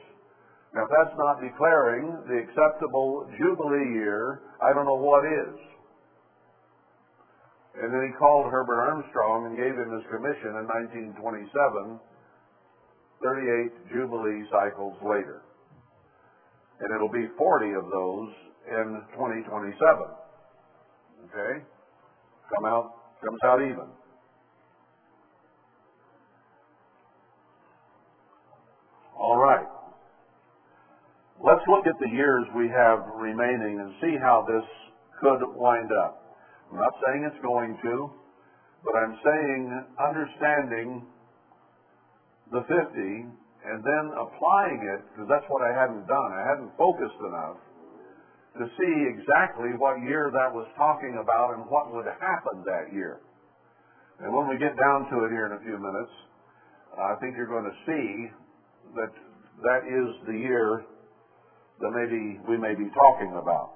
[0.74, 5.58] Now, if that's not declaring the acceptable Jubilee year, I don't know what is.
[7.76, 10.64] And then he called Herbert Armstrong and gave him his commission in
[11.16, 12.00] 1927,
[13.22, 15.42] 38 Jubilee cycles later.
[16.80, 18.28] And it'll be 40 of those
[18.68, 19.76] in 2027.
[21.28, 21.64] Okay?
[22.56, 22.88] Come out,
[23.24, 23.88] comes out even.
[29.16, 29.64] All right.
[31.43, 34.62] Let's look at the years we have remaining and see how this
[35.18, 36.14] could wind up.
[36.70, 38.14] I'm not saying it's going to,
[38.86, 41.03] but I'm saying understanding
[42.55, 43.26] the 50
[43.66, 46.30] and then applying it, because that's what I hadn't done.
[46.30, 47.59] I hadn't focused enough
[48.62, 53.18] to see exactly what year that was talking about and what would happen that year.
[54.22, 56.14] And when we get down to it here in a few minutes,
[56.95, 58.30] I think you're going to see
[58.95, 59.11] that
[59.66, 60.86] that is the year
[61.83, 63.74] that maybe we may be talking about.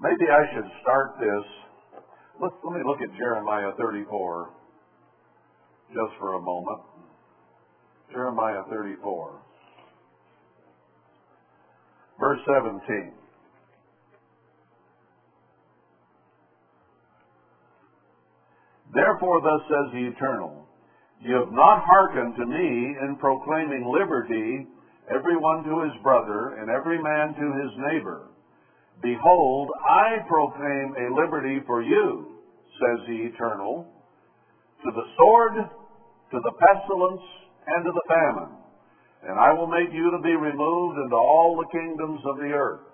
[0.00, 2.00] Maybe I should start this.
[2.40, 4.50] Let, let me look at Jeremiah 34
[5.88, 6.80] just for a moment.
[8.12, 9.42] Jeremiah 34,
[12.20, 13.21] verse 17.
[18.94, 20.68] Therefore, thus says the Eternal,
[21.20, 24.66] You have not hearkened to me in proclaiming liberty,
[25.08, 28.28] every one to his brother, and every man to his neighbor.
[29.02, 32.36] Behold, I proclaim a liberty for you,
[32.78, 33.86] says the Eternal,
[34.84, 37.22] to the sword, to the pestilence,
[37.66, 38.56] and to the famine.
[39.24, 42.91] And I will make you to be removed into all the kingdoms of the earth.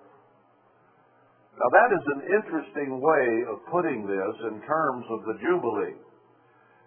[1.59, 5.99] Now that is an interesting way of putting this in terms of the Jubilee.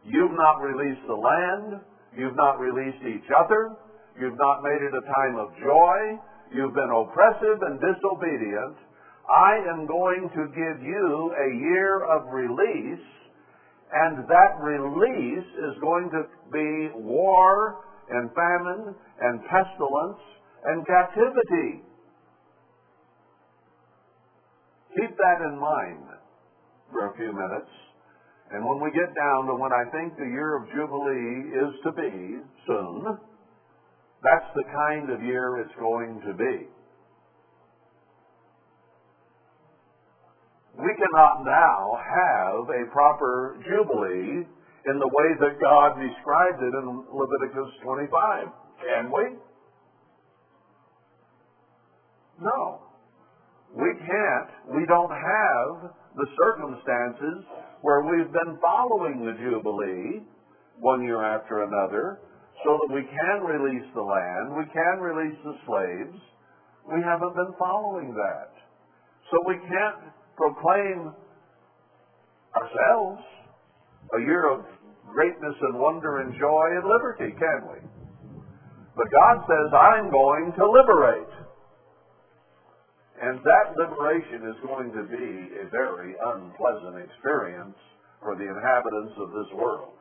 [0.04, 1.84] You've not released the land.
[2.16, 3.76] You've not released each other.
[4.18, 6.16] You've not made it a time of joy.
[6.56, 8.76] You've been oppressive and disobedient.
[9.28, 13.06] I am going to give you a year of release,
[13.92, 20.20] and that release is going to be war and famine and pestilence
[20.64, 21.91] and captivity.
[24.94, 26.04] Keep that in mind
[26.92, 27.70] for a few minutes.
[28.52, 31.92] And when we get down to when I think the year of Jubilee is to
[31.92, 33.16] be soon,
[34.22, 36.68] that's the kind of year it's going to be.
[40.76, 44.44] We cannot now have a proper Jubilee
[44.84, 48.46] in the way that God described it in Leviticus 25.
[48.82, 49.36] Can we?
[52.40, 52.91] No.
[53.74, 54.50] We can't.
[54.76, 57.44] We don't have the circumstances
[57.80, 60.20] where we've been following the Jubilee
[60.78, 62.20] one year after another
[62.64, 66.18] so that we can release the land, we can release the slaves.
[66.86, 68.50] We haven't been following that.
[69.30, 71.14] So we can't proclaim
[72.54, 73.22] ourselves
[74.14, 74.60] a year of
[75.08, 77.78] greatness and wonder and joy and liberty, can we?
[78.94, 81.31] But God says, I'm going to liberate.
[83.22, 87.78] And that liberation is going to be a very unpleasant experience
[88.18, 89.94] for the inhabitants of this world.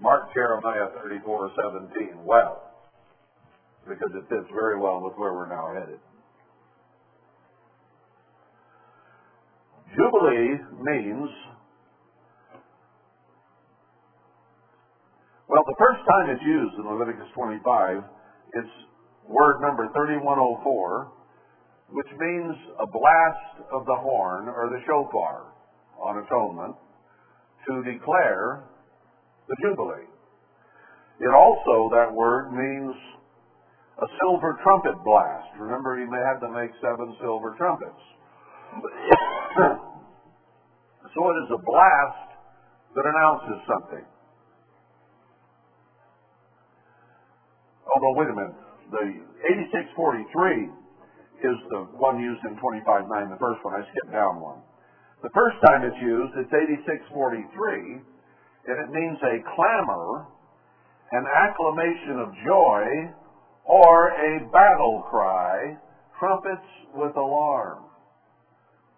[0.00, 1.50] Mark Jeremiah 34,
[2.00, 2.72] 17 well,
[3.86, 6.00] because it fits very well with where we're now headed.
[9.92, 11.28] Jubilee means,
[15.48, 18.00] well, the first time it's used in Leviticus 25,
[18.54, 18.74] it's
[19.28, 21.12] word number 3104,
[21.90, 25.52] which means a blast of the horn or the shofar
[26.02, 26.74] on atonement
[27.68, 28.64] to declare
[29.48, 30.08] the Jubilee.
[31.20, 32.94] It also, that word, means
[34.02, 35.48] a silver trumpet blast.
[35.58, 38.02] Remember, he had to make seven silver trumpets.
[41.14, 42.28] so it is a blast
[42.94, 44.04] that announces something.
[47.94, 48.56] Although, wait a minute,
[48.90, 49.04] the
[49.88, 50.85] 8643
[51.42, 53.74] is the one used in 25.9, the first one.
[53.74, 54.60] I skipped down one.
[55.22, 56.52] The first time it's used, it's
[57.12, 57.98] 8643,
[58.68, 60.28] and it means a clamor,
[61.12, 62.84] an acclamation of joy,
[63.64, 65.76] or a battle cry,
[66.20, 67.84] trumpets with alarm.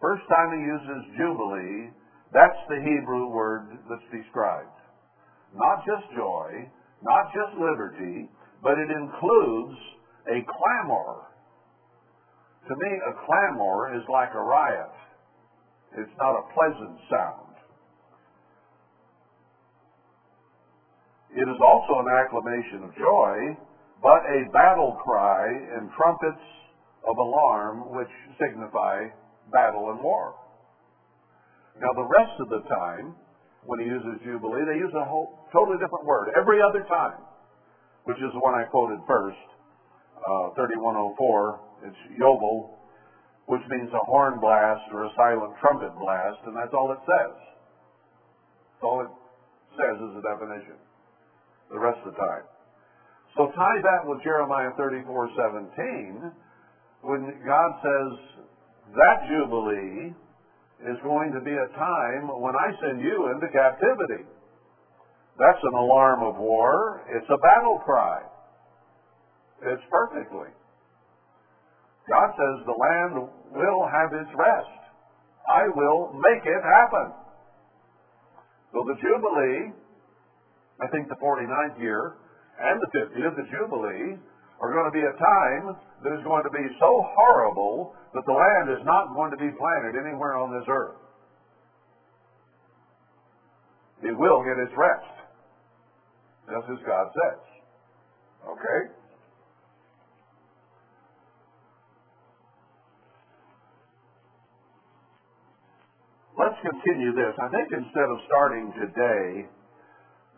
[0.00, 1.90] First time he uses jubilee,
[2.32, 4.74] that's the Hebrew word that's described.
[5.54, 6.68] Not just joy,
[7.02, 8.28] not just liberty,
[8.62, 9.78] but it includes
[10.28, 11.27] a clamor,
[12.68, 14.92] to me, a clamor is like a riot.
[15.96, 17.48] It's not a pleasant sound.
[21.32, 23.56] It is also an acclamation of joy,
[24.02, 26.44] but a battle cry and trumpets
[27.08, 29.08] of alarm which signify
[29.52, 30.34] battle and war.
[31.80, 33.14] Now, the rest of the time,
[33.64, 36.28] when he uses Jubilee, they use a whole totally different word.
[36.36, 37.22] Every other time,
[38.04, 39.38] which is the one I quoted first,
[40.18, 42.70] uh, 3104, it's Yobel,
[43.46, 47.36] which means a horn blast or a silent trumpet blast, and that's all it says.
[48.82, 49.12] All it
[49.76, 50.78] says is a definition.
[51.70, 52.44] The rest of the time.
[53.36, 56.32] So tie that with Jeremiah 34, 17,
[57.02, 58.44] when God says
[58.96, 60.12] that Jubilee
[60.86, 64.24] is going to be a time when I send you into captivity.
[65.38, 67.02] That's an alarm of war.
[67.10, 68.22] It's a battle cry.
[69.62, 70.50] It's perfectly.
[72.08, 74.80] God says the land will have its rest.
[75.48, 77.12] I will make it happen.
[78.72, 79.72] So the Jubilee,
[80.80, 82.16] I think the 49th year,
[82.60, 84.16] and the 50th, the Jubilee,
[84.60, 88.32] are going to be a time that is going to be so horrible that the
[88.32, 90.96] land is not going to be planted anywhere on this earth.
[94.02, 95.14] It will get its rest,
[96.48, 97.40] just as God says.
[98.46, 98.80] Okay?
[106.38, 107.34] Let's continue this.
[107.42, 109.50] I think instead of starting today,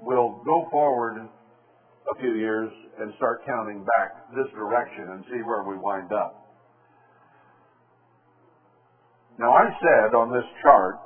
[0.01, 5.62] we'll go forward a few years and start counting back this direction and see where
[5.68, 6.40] we wind up.
[9.38, 10.96] Now, I said on this chart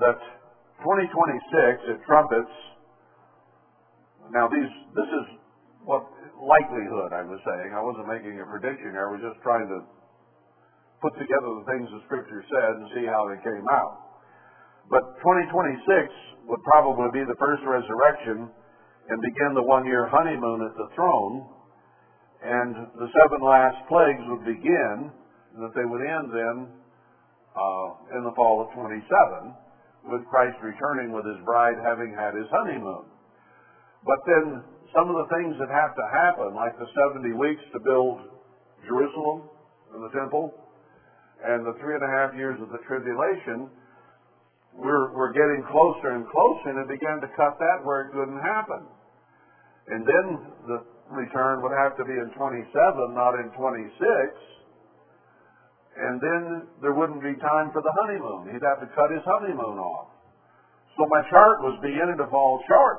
[0.00, 0.16] that
[0.80, 2.56] 2026 it trumpets.
[4.32, 5.26] Now, these this is
[5.84, 6.08] what
[6.40, 7.76] likelihood I was saying.
[7.76, 9.08] I wasn't making a prediction here.
[9.08, 9.84] I was just trying to
[11.02, 14.22] put together the things the Scripture said and see how they came out.
[14.86, 18.46] But 2026 would probably be the first resurrection
[19.10, 21.42] and begin the one year honeymoon at the throne,
[22.42, 26.56] and the seven last plagues would begin, and that they would end then
[27.58, 29.02] uh, in the fall of 27,
[30.06, 33.10] with Christ returning with his bride having had his honeymoon.
[34.06, 34.62] But then
[34.94, 38.18] some of the things that have to happen, like the 70 weeks to build
[38.86, 39.46] Jerusalem
[39.94, 40.61] and the temple,
[41.44, 43.70] and the three and a half years of the tribulation,
[44.74, 48.40] we're, we're getting closer and closer, and it began to cut that where it couldn't
[48.40, 48.86] happen.
[49.88, 50.24] And then
[50.66, 50.78] the
[51.10, 52.70] return would have to be in 27,
[53.12, 53.90] not in 26.
[55.92, 58.48] And then there wouldn't be time for the honeymoon.
[58.54, 60.08] He'd have to cut his honeymoon off.
[60.96, 62.98] So my chart was beginning to fall short.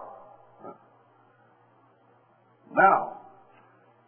[2.73, 3.22] Now,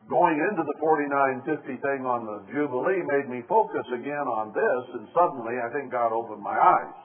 [0.10, 5.10] going into the 4950 thing on the Jubilee made me focus again on this, and
[5.18, 6.98] suddenly I think God opened my eyes.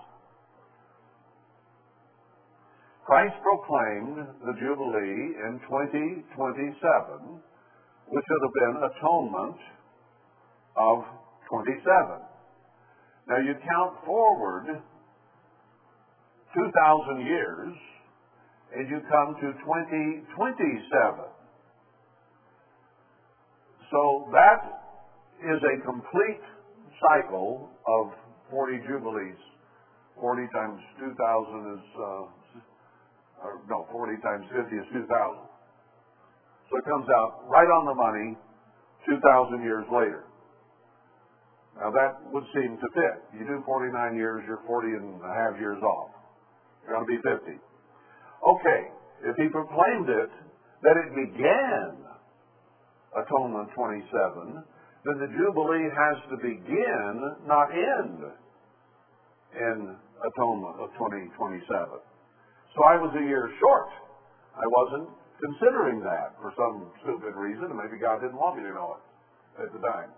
[3.08, 7.40] Christ proclaimed the Jubilee in 2027,
[8.06, 9.58] which would have been atonement
[10.76, 10.96] of
[11.48, 12.20] 27.
[13.26, 14.66] Now you count forward
[16.54, 17.72] 2,000 years,
[18.76, 21.39] and you come to 2027.
[23.90, 24.60] So that
[25.42, 26.42] is a complete
[27.02, 28.14] cycle of
[28.50, 29.38] 40 jubilees.
[30.20, 32.62] 40 times 2,000 is, uh,
[33.42, 35.06] or no, 40 times 50 is 2,000.
[36.70, 38.38] So it comes out right on the money
[39.08, 40.22] 2,000 years later.
[41.74, 43.16] Now that would seem to fit.
[43.32, 46.10] You do 49 years, you're 40 and a half years off.
[46.84, 47.58] You're going to be 50.
[47.58, 48.80] Okay,
[49.24, 50.30] if he proclaimed it,
[50.82, 51.99] that it began
[53.16, 54.62] Atonement 27,
[55.04, 57.14] then the Jubilee has to begin,
[57.46, 58.20] not end,
[59.56, 59.78] in
[60.22, 61.66] Atonement of 2027.
[62.76, 63.90] So I was a year short.
[64.54, 68.74] I wasn't considering that for some stupid reason, and maybe God didn't want me to
[68.76, 69.02] know it
[69.66, 70.12] at the time.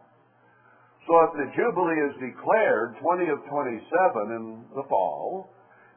[1.06, 4.44] So if the Jubilee is declared 20 of 27 in
[4.76, 5.50] the fall,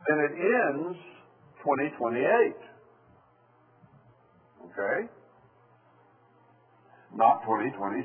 [0.07, 0.97] then it ends
[1.61, 2.55] 2028.
[4.65, 5.09] Okay?
[7.15, 8.03] Not 2027.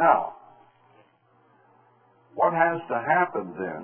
[0.00, 0.32] Now,
[2.34, 3.82] what has to happen then,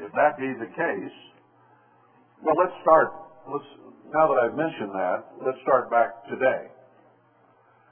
[0.00, 1.16] if that be the case,
[2.40, 3.12] well, let's start,
[3.44, 3.68] let's,
[4.08, 6.72] now that I've mentioned that, let's start back today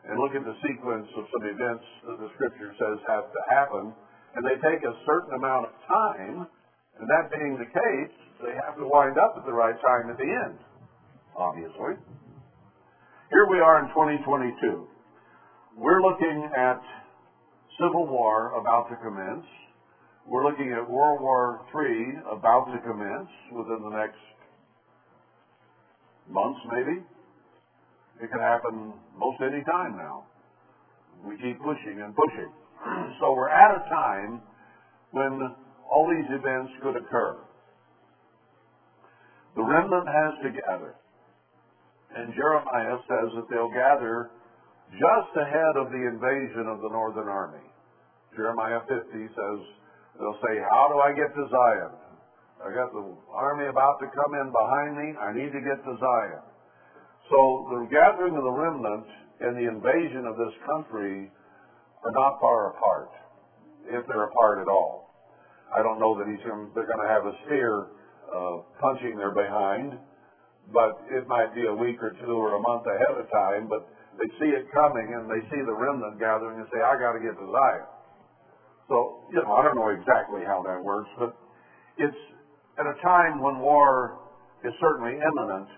[0.08, 3.92] and look at the sequence of some events that the scripture says have to happen,
[4.32, 6.48] and they take a certain amount of time,
[6.96, 10.16] and that being the case, they have to wind up at the right time at
[10.16, 10.56] the end
[11.40, 11.96] obviously.
[13.30, 14.86] Here we are in 2022.
[15.76, 16.78] We're looking at
[17.80, 19.46] civil war about to commence.
[20.26, 24.20] We're looking at World War III about to commence within the next
[26.28, 27.00] months, maybe.
[28.22, 30.24] It can happen most any time now.
[31.24, 32.52] We keep pushing and pushing.
[33.20, 34.42] so we're at a time
[35.12, 35.40] when
[35.90, 37.38] all these events could occur.
[39.56, 40.94] The remnant has to gather.
[42.16, 44.30] And Jeremiah says that they'll gather
[44.90, 47.62] just ahead of the invasion of the northern army.
[48.34, 49.58] Jeremiah 50 says,
[50.18, 51.92] they'll say, How do I get to Zion?
[52.60, 55.08] I got the army about to come in behind me.
[55.16, 56.44] I need to get to Zion.
[57.30, 57.38] So
[57.70, 59.06] the gathering of the remnant
[59.40, 61.30] and the invasion of this country
[62.04, 63.10] are not far apart,
[63.86, 65.14] if they're apart at all.
[65.70, 67.86] I don't know that he's they're going to have a steer
[68.34, 69.94] uh, punching their behind,
[70.72, 73.66] but it might be a week or two or a month ahead of time.
[73.68, 73.86] But
[74.18, 77.20] they see it coming and they see the remnant gathering and say, "I got to
[77.20, 77.86] get to Zion."
[78.88, 81.34] So you know, I don't know exactly how that works, but
[81.96, 82.22] it's
[82.78, 84.16] at a time when war
[84.64, 85.68] is certainly imminent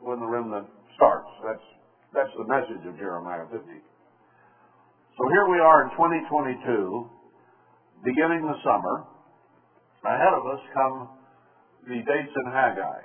[0.00, 1.28] when the remnant starts.
[1.44, 1.66] That's
[2.12, 3.60] that's the message of Jeremiah 50.
[5.16, 7.08] So here we are in 2022,
[8.04, 9.04] beginning the summer.
[10.04, 11.08] Ahead of us come
[11.88, 13.00] the dates in Haggai,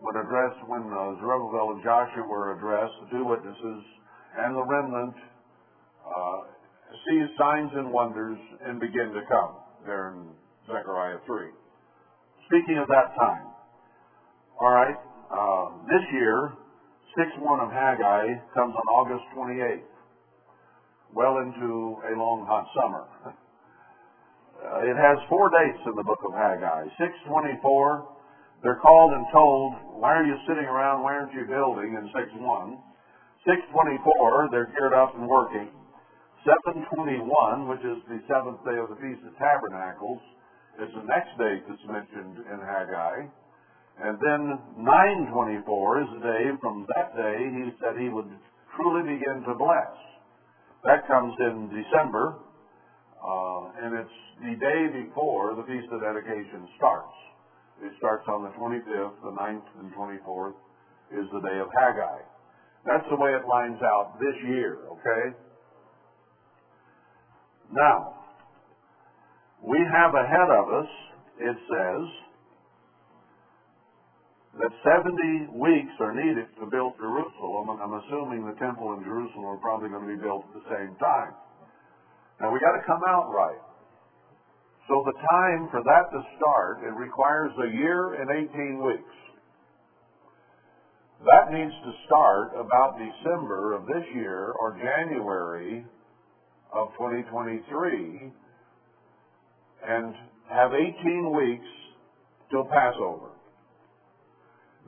[0.00, 3.80] when addressed when uh, Zerubbabel and Joshua were addressed, the two witnesses,
[4.38, 5.14] and the remnant
[6.04, 6.38] uh,
[7.06, 9.56] see signs and wonders and begin to come.
[9.86, 10.32] There in
[10.66, 11.48] Zechariah 3.
[12.46, 13.46] Speaking of that time,
[14.60, 14.96] all right,
[15.30, 16.52] uh, this year
[17.18, 19.84] 6-1 of Haggai comes on August 28th,
[21.14, 23.34] well into a long hot summer.
[24.54, 26.88] Uh, it has four dates in the book of Haggai.
[26.96, 28.06] 624,
[28.64, 32.80] they're called and told, why are you sitting around, why aren't you building in 6-1.
[33.44, 35.68] 624, they're geared up and working.
[36.48, 40.20] 721, which is the seventh day of the Feast of Tabernacles,
[40.80, 43.28] is the next date that's mentioned in Haggai.
[44.00, 44.42] And then
[44.80, 45.60] 924
[46.00, 48.32] is the day, from that day, he said he would
[48.80, 49.92] truly begin to bless.
[50.88, 52.40] That comes in December,
[53.20, 57.12] uh, and it's the day before the Feast of Dedication starts.
[57.84, 60.56] It starts on the 25th, the 9th and 24th
[61.12, 62.24] is the day of Haggai.
[62.88, 65.36] That's the way it lines out this year, okay?
[67.70, 68.24] Now,
[69.60, 70.90] we have ahead of us,
[71.44, 72.04] it says,
[74.64, 79.44] that 70 weeks are needed to build Jerusalem, and I'm assuming the temple in Jerusalem
[79.44, 81.36] are probably going to be built at the same time.
[82.40, 83.63] Now we got to come out right.
[84.88, 89.14] So the time for that to start, it requires a year and 18 weeks.
[91.24, 95.86] That needs to start about December of this year or January
[96.72, 98.30] of 2023
[99.86, 100.14] and
[100.50, 101.66] have 18 weeks
[102.50, 103.30] till Passover.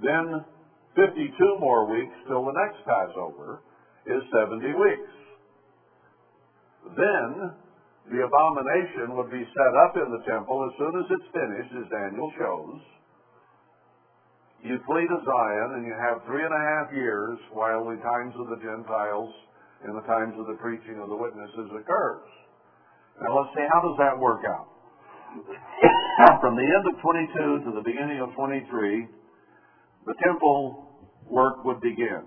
[0.02, 0.44] Then
[0.94, 3.62] 52 more weeks till the next Passover
[4.06, 5.12] is 70 weeks.
[6.96, 7.54] Then
[8.06, 11.86] the abomination would be set up in the temple as soon as it's finished, as
[11.90, 12.78] Daniel shows.
[14.62, 18.34] You flee to Zion and you have three and a half years while the times
[18.38, 19.30] of the Gentiles
[19.84, 22.26] and the times of the preaching of the witnesses occurs.
[23.22, 24.70] Now let's see, how does that work out?
[26.40, 29.06] From the end of 22 to the beginning of 23,
[30.06, 30.94] the temple
[31.28, 32.22] work would begin.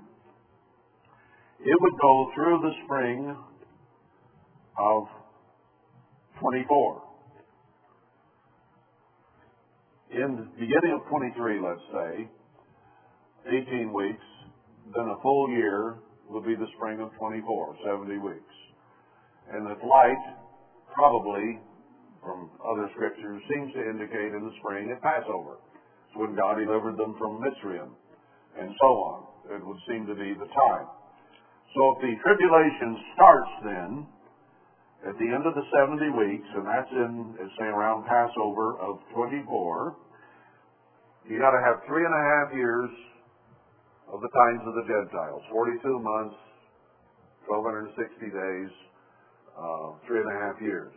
[1.60, 3.36] It would go through the spring
[4.78, 5.04] of
[6.40, 7.02] 24.
[10.12, 12.30] In the beginning of 23, let's say,
[13.48, 14.26] 18 weeks,
[14.96, 16.00] then a full year
[16.30, 18.56] would be the spring of 24, 70 weeks.
[19.52, 20.24] And the light,
[20.94, 21.60] probably,
[22.22, 25.58] from other scriptures, seems to indicate in the spring at Passover
[26.10, 27.90] It's when God delivered them from Mitzrayim,
[28.60, 29.20] and so on.
[29.56, 30.88] It would seem to be the time.
[31.74, 33.90] So if the tribulation starts then,
[35.08, 39.96] at the end of the 70 weeks, and that's in, say, around Passover of 24,
[41.30, 42.92] you got to have three and a half years
[44.12, 46.36] of the times of the Gentiles, 42 months,
[47.48, 47.96] 1260
[48.28, 48.72] days,
[49.56, 50.92] uh, three and a half years.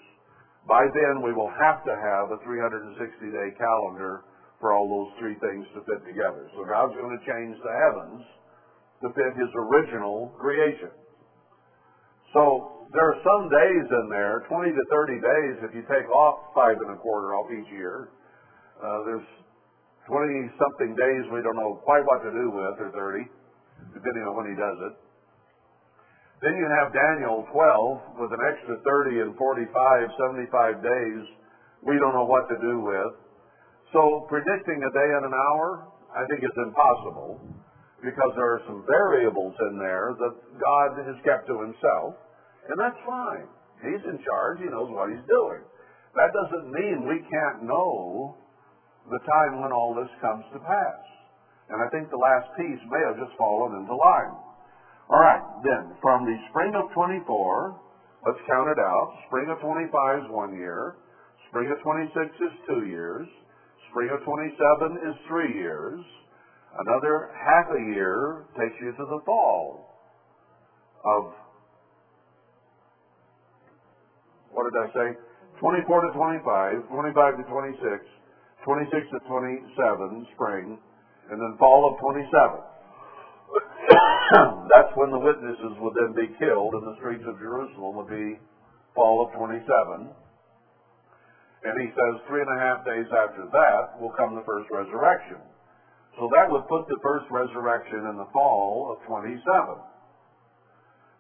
[0.67, 2.99] By then, we will have to have a 360
[3.31, 4.23] day calendar
[4.59, 6.47] for all those three things to fit together.
[6.55, 8.23] So God's going to change the heavens
[9.03, 10.95] to fit his original creation.
[12.31, 16.53] So there are some days in there, 20 to 30 days, if you take off
[16.53, 18.13] five and a quarter off each year,
[18.85, 19.29] uh, there's
[20.09, 23.25] 20 something days we don't know quite what to do with, or 30,
[23.97, 24.95] depending on when he does it.
[26.43, 28.75] Then you have Daniel 12 with an extra
[29.09, 31.23] 30 and 45, 75 days
[31.87, 33.13] we don't know what to do with.
[33.95, 37.41] So predicting a day and an hour, I think is impossible
[38.03, 42.19] because there are some variables in there that God has kept to himself,
[42.69, 43.49] and that's fine.
[43.83, 44.63] He's in charge.
[44.63, 45.63] He knows what he's doing.
[46.15, 48.37] That doesn't mean we can't know
[49.11, 51.03] the time when all this comes to pass.
[51.73, 54.37] And I think the last piece may have just fallen into line.
[55.11, 57.27] All right, then, from the spring of 24,
[58.27, 59.09] let's count it out.
[59.27, 60.97] Spring of 25 is one year.
[61.49, 63.27] Spring of 26 is two years.
[63.91, 66.01] Spring of 27 is three years.
[66.87, 69.85] Another half a year takes you to the fall
[71.05, 71.33] of,
[74.53, 75.09] what did I say?
[75.61, 78.05] 24 to 25, 25 to 26,
[78.65, 80.79] 26 to 27, spring,
[81.31, 82.61] and then fall of 27.
[84.73, 88.39] That's when the witnesses would then be killed in the streets of Jerusalem would be
[88.95, 89.63] fall of 27.
[91.63, 95.39] And he says three and a half days after that will come the first resurrection.
[96.19, 99.39] So that would put the first resurrection in the fall of 27.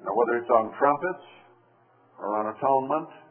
[0.02, 1.26] Now whether it's on trumpets
[2.18, 3.21] or on atonement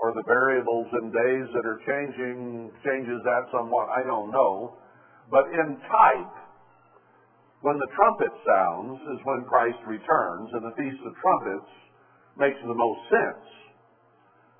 [0.00, 4.76] or the variables in days that are changing changes that somewhat, I don't know.
[5.30, 6.36] But in type,
[7.62, 11.72] when the trumpet sounds is when Christ returns, and the Feast of Trumpets
[12.36, 13.46] makes the most sense.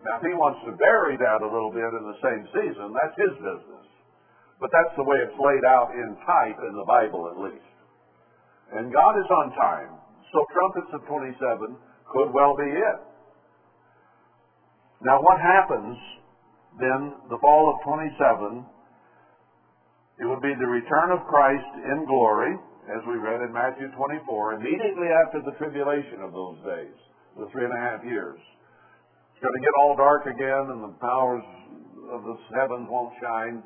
[0.07, 3.19] Now, if he wants to vary that a little bit in the same season, that's
[3.19, 3.87] his business.
[4.59, 7.75] But that's the way it's laid out in type in the Bible, at least.
[8.79, 9.93] And God is on time.
[10.31, 11.77] So trumpets of 27
[12.15, 13.01] could well be it.
[15.03, 15.99] Now, what happens
[16.79, 18.65] then, the fall of 27,
[20.23, 22.55] it would be the return of Christ in glory,
[22.87, 26.95] as we read in Matthew 24, immediately after the tribulation of those days,
[27.35, 28.39] the three and a half years.
[29.35, 31.47] It's going to get all dark again, and the powers
[32.15, 33.59] of the heavens won't shine,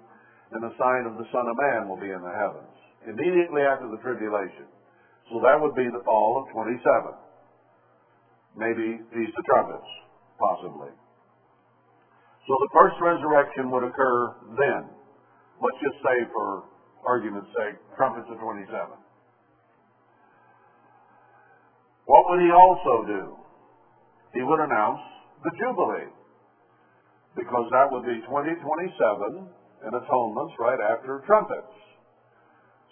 [0.56, 2.72] and the sign of the Son of Man will be in the heavens.
[3.04, 4.72] Immediately after the tribulation.
[5.28, 6.80] So that would be the fall of 27.
[8.56, 9.90] Maybe Feast of Trumpets,
[10.40, 10.96] possibly.
[12.46, 14.18] So the first resurrection would occur
[14.54, 14.82] then.
[15.58, 16.70] Let's just say, for
[17.02, 18.70] argument's sake, trumpets of 27.
[22.06, 23.22] What would he also do?
[24.34, 25.02] He would announce
[25.42, 26.10] the Jubilee.
[27.34, 31.74] Because that would be 2027 and atonements right after trumpets.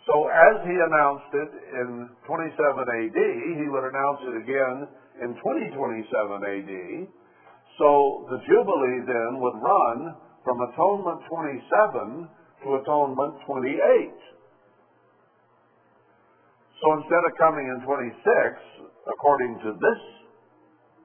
[0.04, 1.88] So as he announced it in
[2.26, 3.18] 27 AD,
[3.54, 4.76] he would announce it again
[5.22, 6.74] in 2027 AD
[7.78, 10.14] so the Jubilee then would run
[10.44, 12.28] from Atonement 27
[12.64, 14.14] to Atonement 28.
[16.82, 18.14] So instead of coming in 26,
[19.08, 20.02] according to this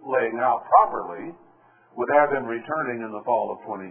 [0.04, 1.32] laying out properly,
[1.96, 3.90] would have him returning in the fall of 27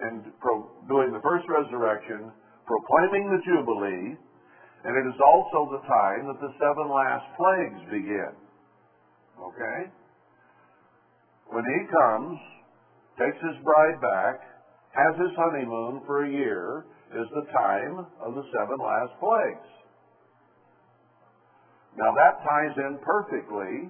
[0.00, 2.32] and pro- doing the first resurrection,
[2.66, 4.16] proclaiming the Jubilee,
[4.84, 8.32] and it is also the time that the seven last plagues begin.
[9.40, 9.80] Okay?
[11.50, 12.38] When he comes,
[13.18, 14.40] takes his bride back,
[14.92, 19.70] has his honeymoon for a year, is the time of the seven last plagues.
[21.96, 23.88] Now that ties in perfectly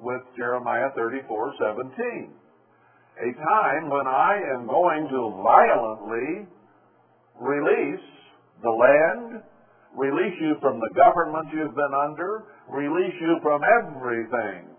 [0.00, 2.32] with Jeremiah 34, 17.
[3.16, 6.46] A time when I am going to violently
[7.40, 8.06] release
[8.62, 9.42] the land,
[9.96, 14.75] release you from the government you've been under, release you from everything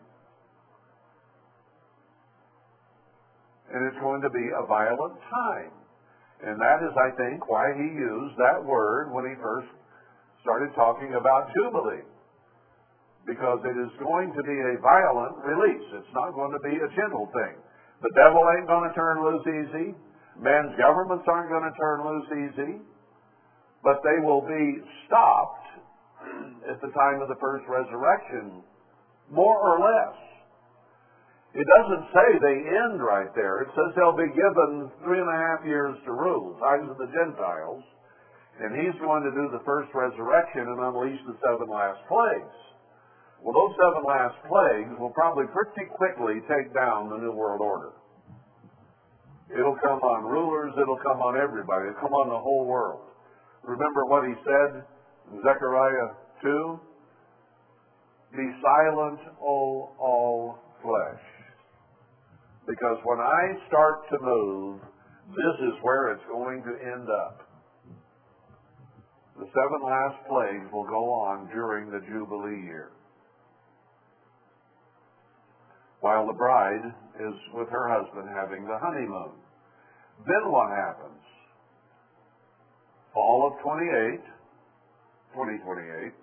[3.74, 5.74] and it's going to be a violent time.
[6.46, 9.68] And that is, I think, why he used that word when he first
[10.46, 12.06] started talking about Jubilee.
[13.26, 15.84] Because it is going to be a violent release.
[16.00, 17.60] It's not going to be a gentle thing.
[18.00, 19.88] The devil ain't going to turn loose easy.
[20.40, 22.74] Men's governments aren't going to turn loose easy.
[23.84, 25.66] But they will be stopped
[26.70, 28.64] at the time of the first resurrection,
[29.32, 30.27] more or less.
[31.56, 33.64] It doesn't say they end right there.
[33.64, 37.08] It says they'll be given three and a half years to rule, times of the
[37.08, 37.84] Gentiles,
[38.60, 42.58] and he's going to do the first resurrection and unleash the seven last plagues.
[43.42, 47.94] Well, those seven last plagues will probably pretty quickly take down the New World Order.
[49.54, 53.08] It'll come on rulers, it'll come on everybody, it'll come on the whole world.
[53.64, 54.84] Remember what he said
[55.32, 56.12] in Zechariah
[56.44, 56.80] 2?
[58.36, 61.37] Be silent, O all flesh.
[62.68, 64.82] Because when I start to move,
[65.32, 67.48] this is where it's going to end up.
[69.40, 72.92] The seven last plagues will go on during the Jubilee year.
[76.02, 79.40] While the bride is with her husband having the honeymoon.
[80.26, 81.24] Then what happens?
[83.14, 84.20] Fall of 28,
[85.34, 86.14] 2028,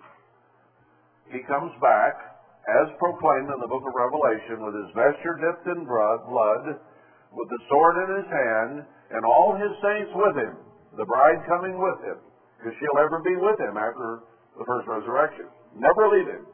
[1.33, 2.34] he comes back
[2.65, 6.65] as proclaimed in the book of Revelation, with his vesture dipped in blood,
[7.35, 8.73] with the sword in his hand,
[9.13, 10.55] and all his saints with him,
[10.97, 12.19] the bride coming with him,
[12.57, 14.25] because she'll ever be with him after
[14.57, 15.47] the first resurrection.
[15.77, 16.45] Never leave him.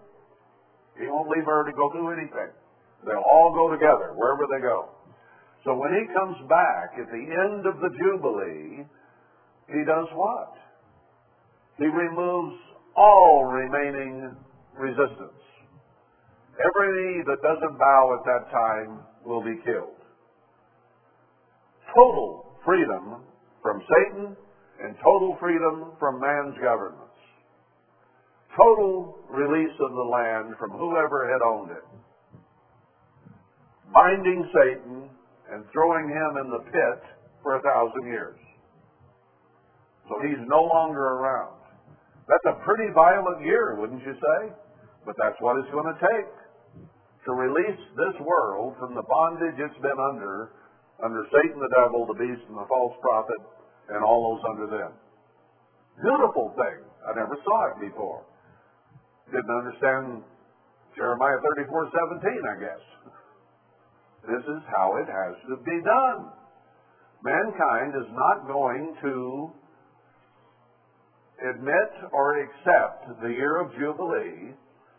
[0.98, 2.50] He won't leave her to go do anything.
[3.06, 4.90] They'll all go together, wherever they go.
[5.64, 8.84] So when he comes back at the end of the Jubilee,
[9.68, 10.56] he does what?
[11.78, 12.56] He removes
[12.96, 14.36] all remaining
[14.76, 15.36] resistance.
[16.60, 19.96] Every that doesn't bow at that time will be killed.
[21.94, 23.24] total freedom
[23.62, 24.36] from Satan
[24.84, 27.16] and total freedom from man's governments.
[28.56, 31.86] Total release of the land from whoever had owned it.
[33.94, 35.08] Binding Satan
[35.52, 37.00] and throwing him in the pit
[37.42, 38.38] for a thousand years.
[40.08, 41.56] So he's no longer around.
[42.28, 44.52] That's a pretty violent year, wouldn't you say?
[45.06, 46.39] But that's what it's going to take
[47.26, 50.52] to release this world from the bondage it's been under,
[51.04, 53.40] under Satan, the devil, the beast, and the false prophet,
[53.92, 54.92] and all those under them.
[56.00, 56.80] Beautiful thing.
[57.04, 58.24] I never saw it before.
[59.28, 60.24] Didn't understand
[60.96, 61.92] Jeremiah 34,
[62.24, 62.84] 17, I guess.
[64.24, 66.32] This is how it has to be done.
[67.22, 69.52] Mankind is not going to
[71.52, 74.56] admit or accept the year of Jubilee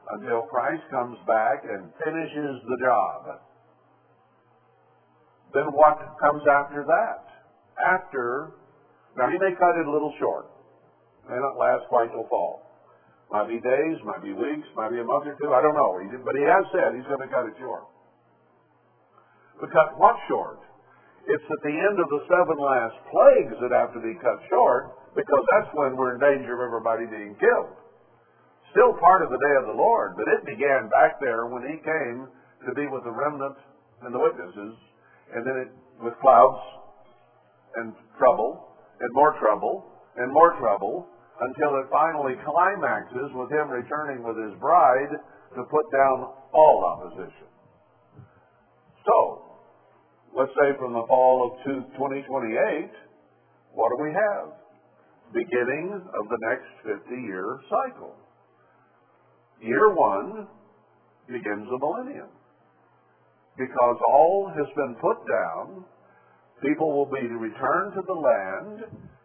[0.10, 3.40] until Christ comes back and finishes the job.
[5.53, 7.23] Then what comes after that?
[7.80, 8.56] After,
[9.18, 10.48] now he may cut it a little short.
[11.30, 12.64] May not last quite till fall.
[13.32, 16.03] Might be days, might be weeks, might be a month or two, I don't know.
[16.26, 17.88] But he has said he's going to cut it short.
[19.60, 20.60] But cut what short?
[21.28, 25.15] It's at the end of the seven last plagues that have to be cut short
[25.15, 27.78] because that's when we're in danger of everybody being killed
[28.72, 31.77] still part of the day of the Lord, but it began back there when he
[31.84, 32.27] came
[32.68, 33.57] to be with the remnant
[34.03, 34.73] and the witnesses,
[35.35, 35.72] and then it
[36.02, 36.61] with clouds
[37.77, 39.85] and trouble and more trouble
[40.18, 41.07] and more trouble
[41.41, 45.14] until it finally climaxes with him returning with his bride
[45.56, 47.49] to put down all opposition.
[49.06, 49.18] So,
[50.38, 52.91] let's say from the fall of 2028,
[53.73, 54.53] what do we have?
[55.34, 58.14] Beginning of the next 50 year cycle.
[59.61, 60.47] Year one
[61.27, 62.29] begins the millennium.
[63.57, 65.85] Because all has been put down,
[66.63, 68.79] people will be returned to the land,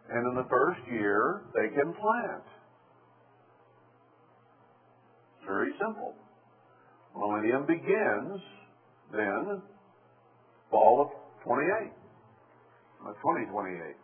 [0.09, 2.43] and in the first year, they can plant.
[5.47, 6.13] Very simple.
[7.15, 8.41] Millennium begins
[9.11, 9.61] then
[10.69, 11.89] fall of 28,
[12.99, 13.95] 2028.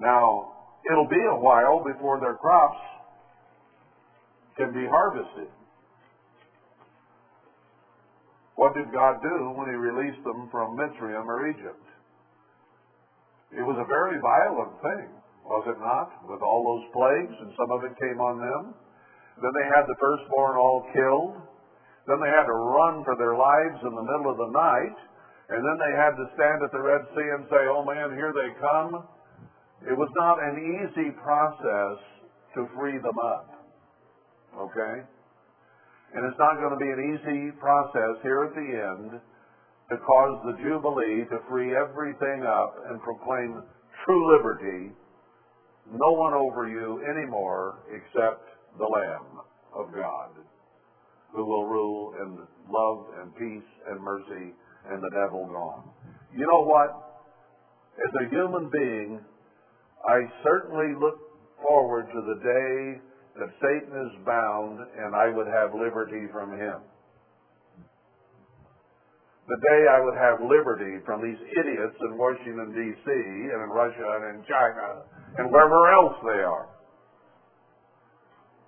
[0.00, 0.52] Now,
[0.90, 2.78] it'll be a while before their crops
[4.56, 5.50] can be harvested.
[8.54, 11.84] What did God do when He released them from Mitzrayim or Egypt?
[13.54, 15.08] It was a very violent thing,
[15.46, 16.10] was it not?
[16.26, 18.74] With all those plagues, and some of it came on them.
[19.42, 21.34] Then they had the firstborn all killed.
[22.06, 24.98] Then they had to run for their lives in the middle of the night.
[25.50, 28.32] And then they had to stand at the Red Sea and say, Oh man, here
[28.32, 29.06] they come.
[29.86, 31.98] It was not an easy process
[32.54, 33.53] to free them up.
[34.58, 34.94] Okay?
[36.14, 39.20] And it's not going to be an easy process here at the end
[39.90, 43.62] to cause the Jubilee to free everything up and proclaim
[44.06, 44.92] true liberty.
[45.90, 48.46] No one over you anymore except
[48.78, 49.42] the Lamb
[49.74, 50.30] of God,
[51.34, 52.38] who will rule in
[52.70, 54.54] love and peace and mercy
[54.90, 55.90] and the devil gone.
[56.32, 56.90] You know what?
[57.98, 59.20] As a human being,
[60.08, 61.18] I certainly look
[61.66, 63.00] forward to the day
[63.38, 66.78] that Satan is bound and I would have liberty from him.
[69.44, 73.10] The day I would have liberty from these idiots in Washington, D.C.,
[73.52, 75.04] and in Russia, and in China,
[75.36, 76.68] and wherever else they are.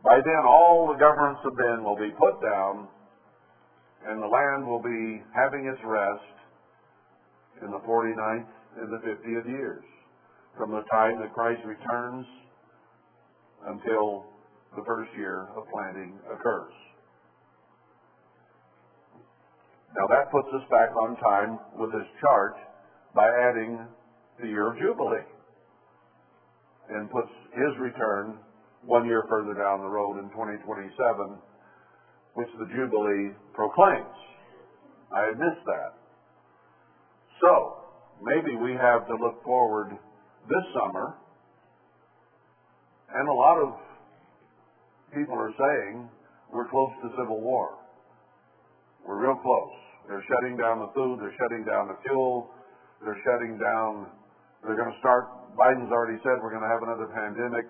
[0.05, 2.89] By then, all the governments of men will be put down,
[4.05, 6.37] and the land will be having its rest
[7.65, 9.83] in the 49th and the 50th years,
[10.59, 12.27] from the time that Christ returns
[13.67, 14.36] until
[14.77, 16.73] the first year of planting occurs.
[19.97, 22.55] Now that puts us back on time with this chart
[23.15, 23.89] by adding
[24.41, 25.25] the year of Jubilee
[26.91, 28.37] and puts his return
[28.85, 30.93] one year further down the road in 2027,
[32.35, 34.17] which the Jubilee proclaims.
[35.11, 35.91] I had missed that.
[37.41, 37.77] So,
[38.23, 39.97] maybe we have to look forward
[40.49, 41.17] this summer,
[43.15, 43.75] and a lot of
[45.17, 46.05] people are saying
[46.53, 47.81] we're close to civil war.
[49.09, 49.77] We're real close.
[50.07, 52.53] They're shutting down the food, they're shutting down the fuel,
[53.03, 54.07] they're shutting down,
[54.63, 55.27] they're going to start,
[55.59, 57.67] Biden's already said we're going to have another pandemic.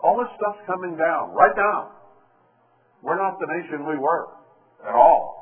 [0.00, 1.92] All this stuff's coming down right now.
[3.02, 4.32] We're not the nation we were
[4.86, 5.38] at all.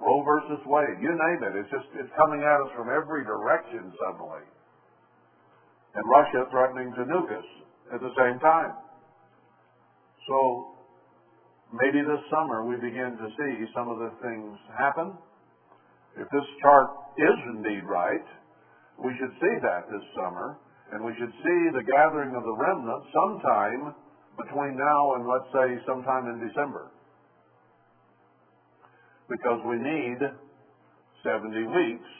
[0.00, 1.54] Roe versus Wade, you name it.
[1.54, 4.42] It's just, it's coming at us from every direction suddenly.
[5.94, 7.48] And Russia threatening to nuke us
[7.94, 8.74] at the same time.
[10.28, 10.70] So
[11.72, 15.16] maybe this summer we begin to see some of the things happen.
[16.16, 18.26] if this chart is indeed right,
[19.02, 20.58] we should see that this summer,
[20.92, 23.94] and we should see the gathering of the remnant sometime
[24.36, 26.92] between now and let's say sometime in December.
[29.28, 30.20] Because we need
[31.24, 32.10] 70 weeks,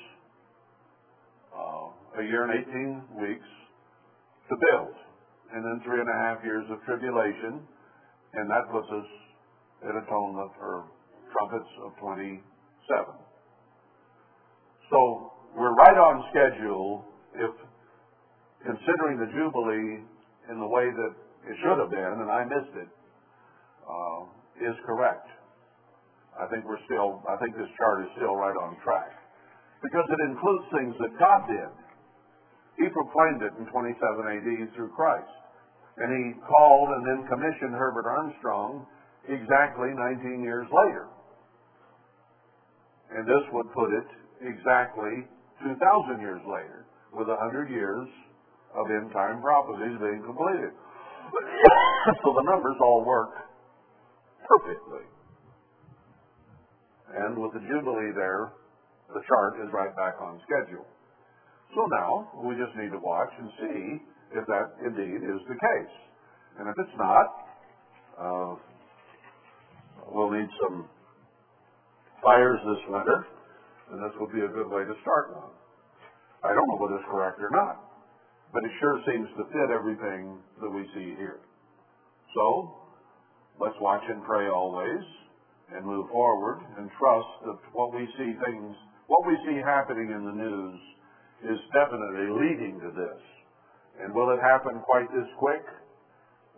[1.52, 3.50] uh, a year and 18 weeks
[4.48, 4.94] to build,
[5.52, 7.60] and then three and a half years of tribulation,
[8.34, 9.08] and that puts us
[9.88, 10.88] at atonement or
[11.32, 12.40] trumpets of 27.
[14.90, 17.04] So we're right on schedule
[17.34, 17.52] if
[18.64, 20.04] considering the Jubilee
[20.50, 21.12] in the way that
[21.48, 22.90] it should have been, and I missed it,
[23.82, 24.20] uh,
[24.62, 25.26] is correct.
[26.38, 29.12] I think we're still, I think this chart is still right on track.
[29.82, 31.72] Because it includes things that God did.
[32.78, 35.41] He proclaimed it in 27 AD through Christ.
[35.98, 38.86] And he called and then commissioned Herbert Armstrong
[39.28, 41.08] exactly 19 years later.
[43.12, 44.08] And this would put it
[44.40, 45.28] exactly
[45.60, 48.08] 2,000 years later, with 100 years
[48.74, 50.72] of end time prophecies being completed.
[52.24, 53.36] so the numbers all work
[54.48, 55.06] perfectly.
[57.12, 58.56] And with the Jubilee there,
[59.12, 60.88] the chart is right back on schedule.
[61.76, 63.84] So now we just need to watch and see
[64.34, 65.94] if that indeed is the case.
[66.58, 67.26] And if it's not,
[68.18, 68.52] uh,
[70.12, 70.88] we'll need some
[72.22, 73.26] fires this winter,
[73.92, 75.52] and this will be a good way to start one.
[76.44, 77.82] I don't know whether it's correct or not,
[78.52, 81.40] but it sure seems to fit everything that we see here.
[82.34, 82.74] So,
[83.60, 85.04] let's watch and pray always
[85.74, 88.74] and move forward and trust that what we see things,
[89.06, 90.78] what we see happening in the news
[91.48, 93.20] is definitely leading to this.
[94.00, 95.64] And will it happen quite this quick?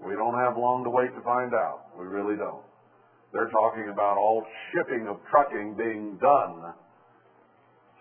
[0.05, 1.91] We don't have long to wait to find out.
[1.99, 2.63] We really don't.
[3.33, 6.75] They're talking about all shipping of trucking being done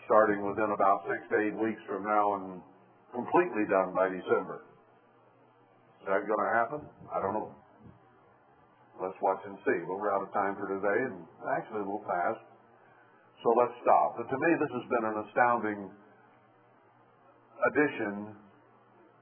[0.05, 2.61] starting within about six to eight weeks from now and
[3.15, 4.67] completely done by December.
[6.03, 6.81] Is that going to happen?
[7.07, 7.55] I don't know.
[8.99, 9.79] Let's watch and see.
[9.87, 11.23] But we're out of time for today, and
[11.55, 12.35] actually we'll pass.
[13.41, 14.19] So let's stop.
[14.19, 15.79] But to me, this has been an astounding
[17.71, 18.35] addition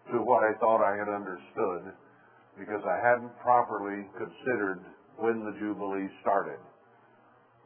[0.10, 1.94] to what I thought I had understood
[2.58, 4.82] because I hadn't properly considered
[5.18, 6.60] when the Jubilee started.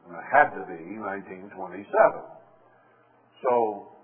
[0.06, 1.88] And it had to be 1927.
[3.42, 3.96] So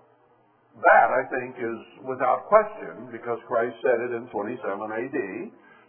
[0.73, 5.19] that, I think, is without question because Christ said it in 27 AD.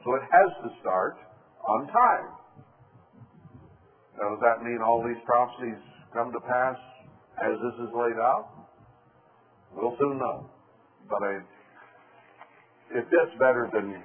[0.05, 1.17] So it has to start
[1.65, 2.31] on time.
[4.21, 5.81] Now, does that mean all these prophecies
[6.13, 6.77] come to pass
[7.43, 8.47] as this is laid out?
[9.75, 10.47] We'll soon know.
[11.09, 11.33] But I,
[12.95, 13.99] it fits better than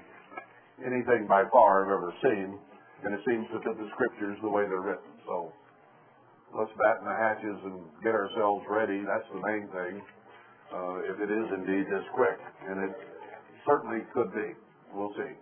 [0.81, 2.57] anything by far I've ever seen,
[3.05, 5.13] and it seems to fit the scriptures the way they're written.
[5.25, 5.53] So
[6.57, 9.05] let's batten the hatches and get ourselves ready.
[9.05, 10.01] That's the main thing.
[10.73, 12.37] Uh, if it is indeed this quick,
[12.69, 12.93] and it
[13.65, 14.53] certainly could be.
[14.93, 15.33] We'll see.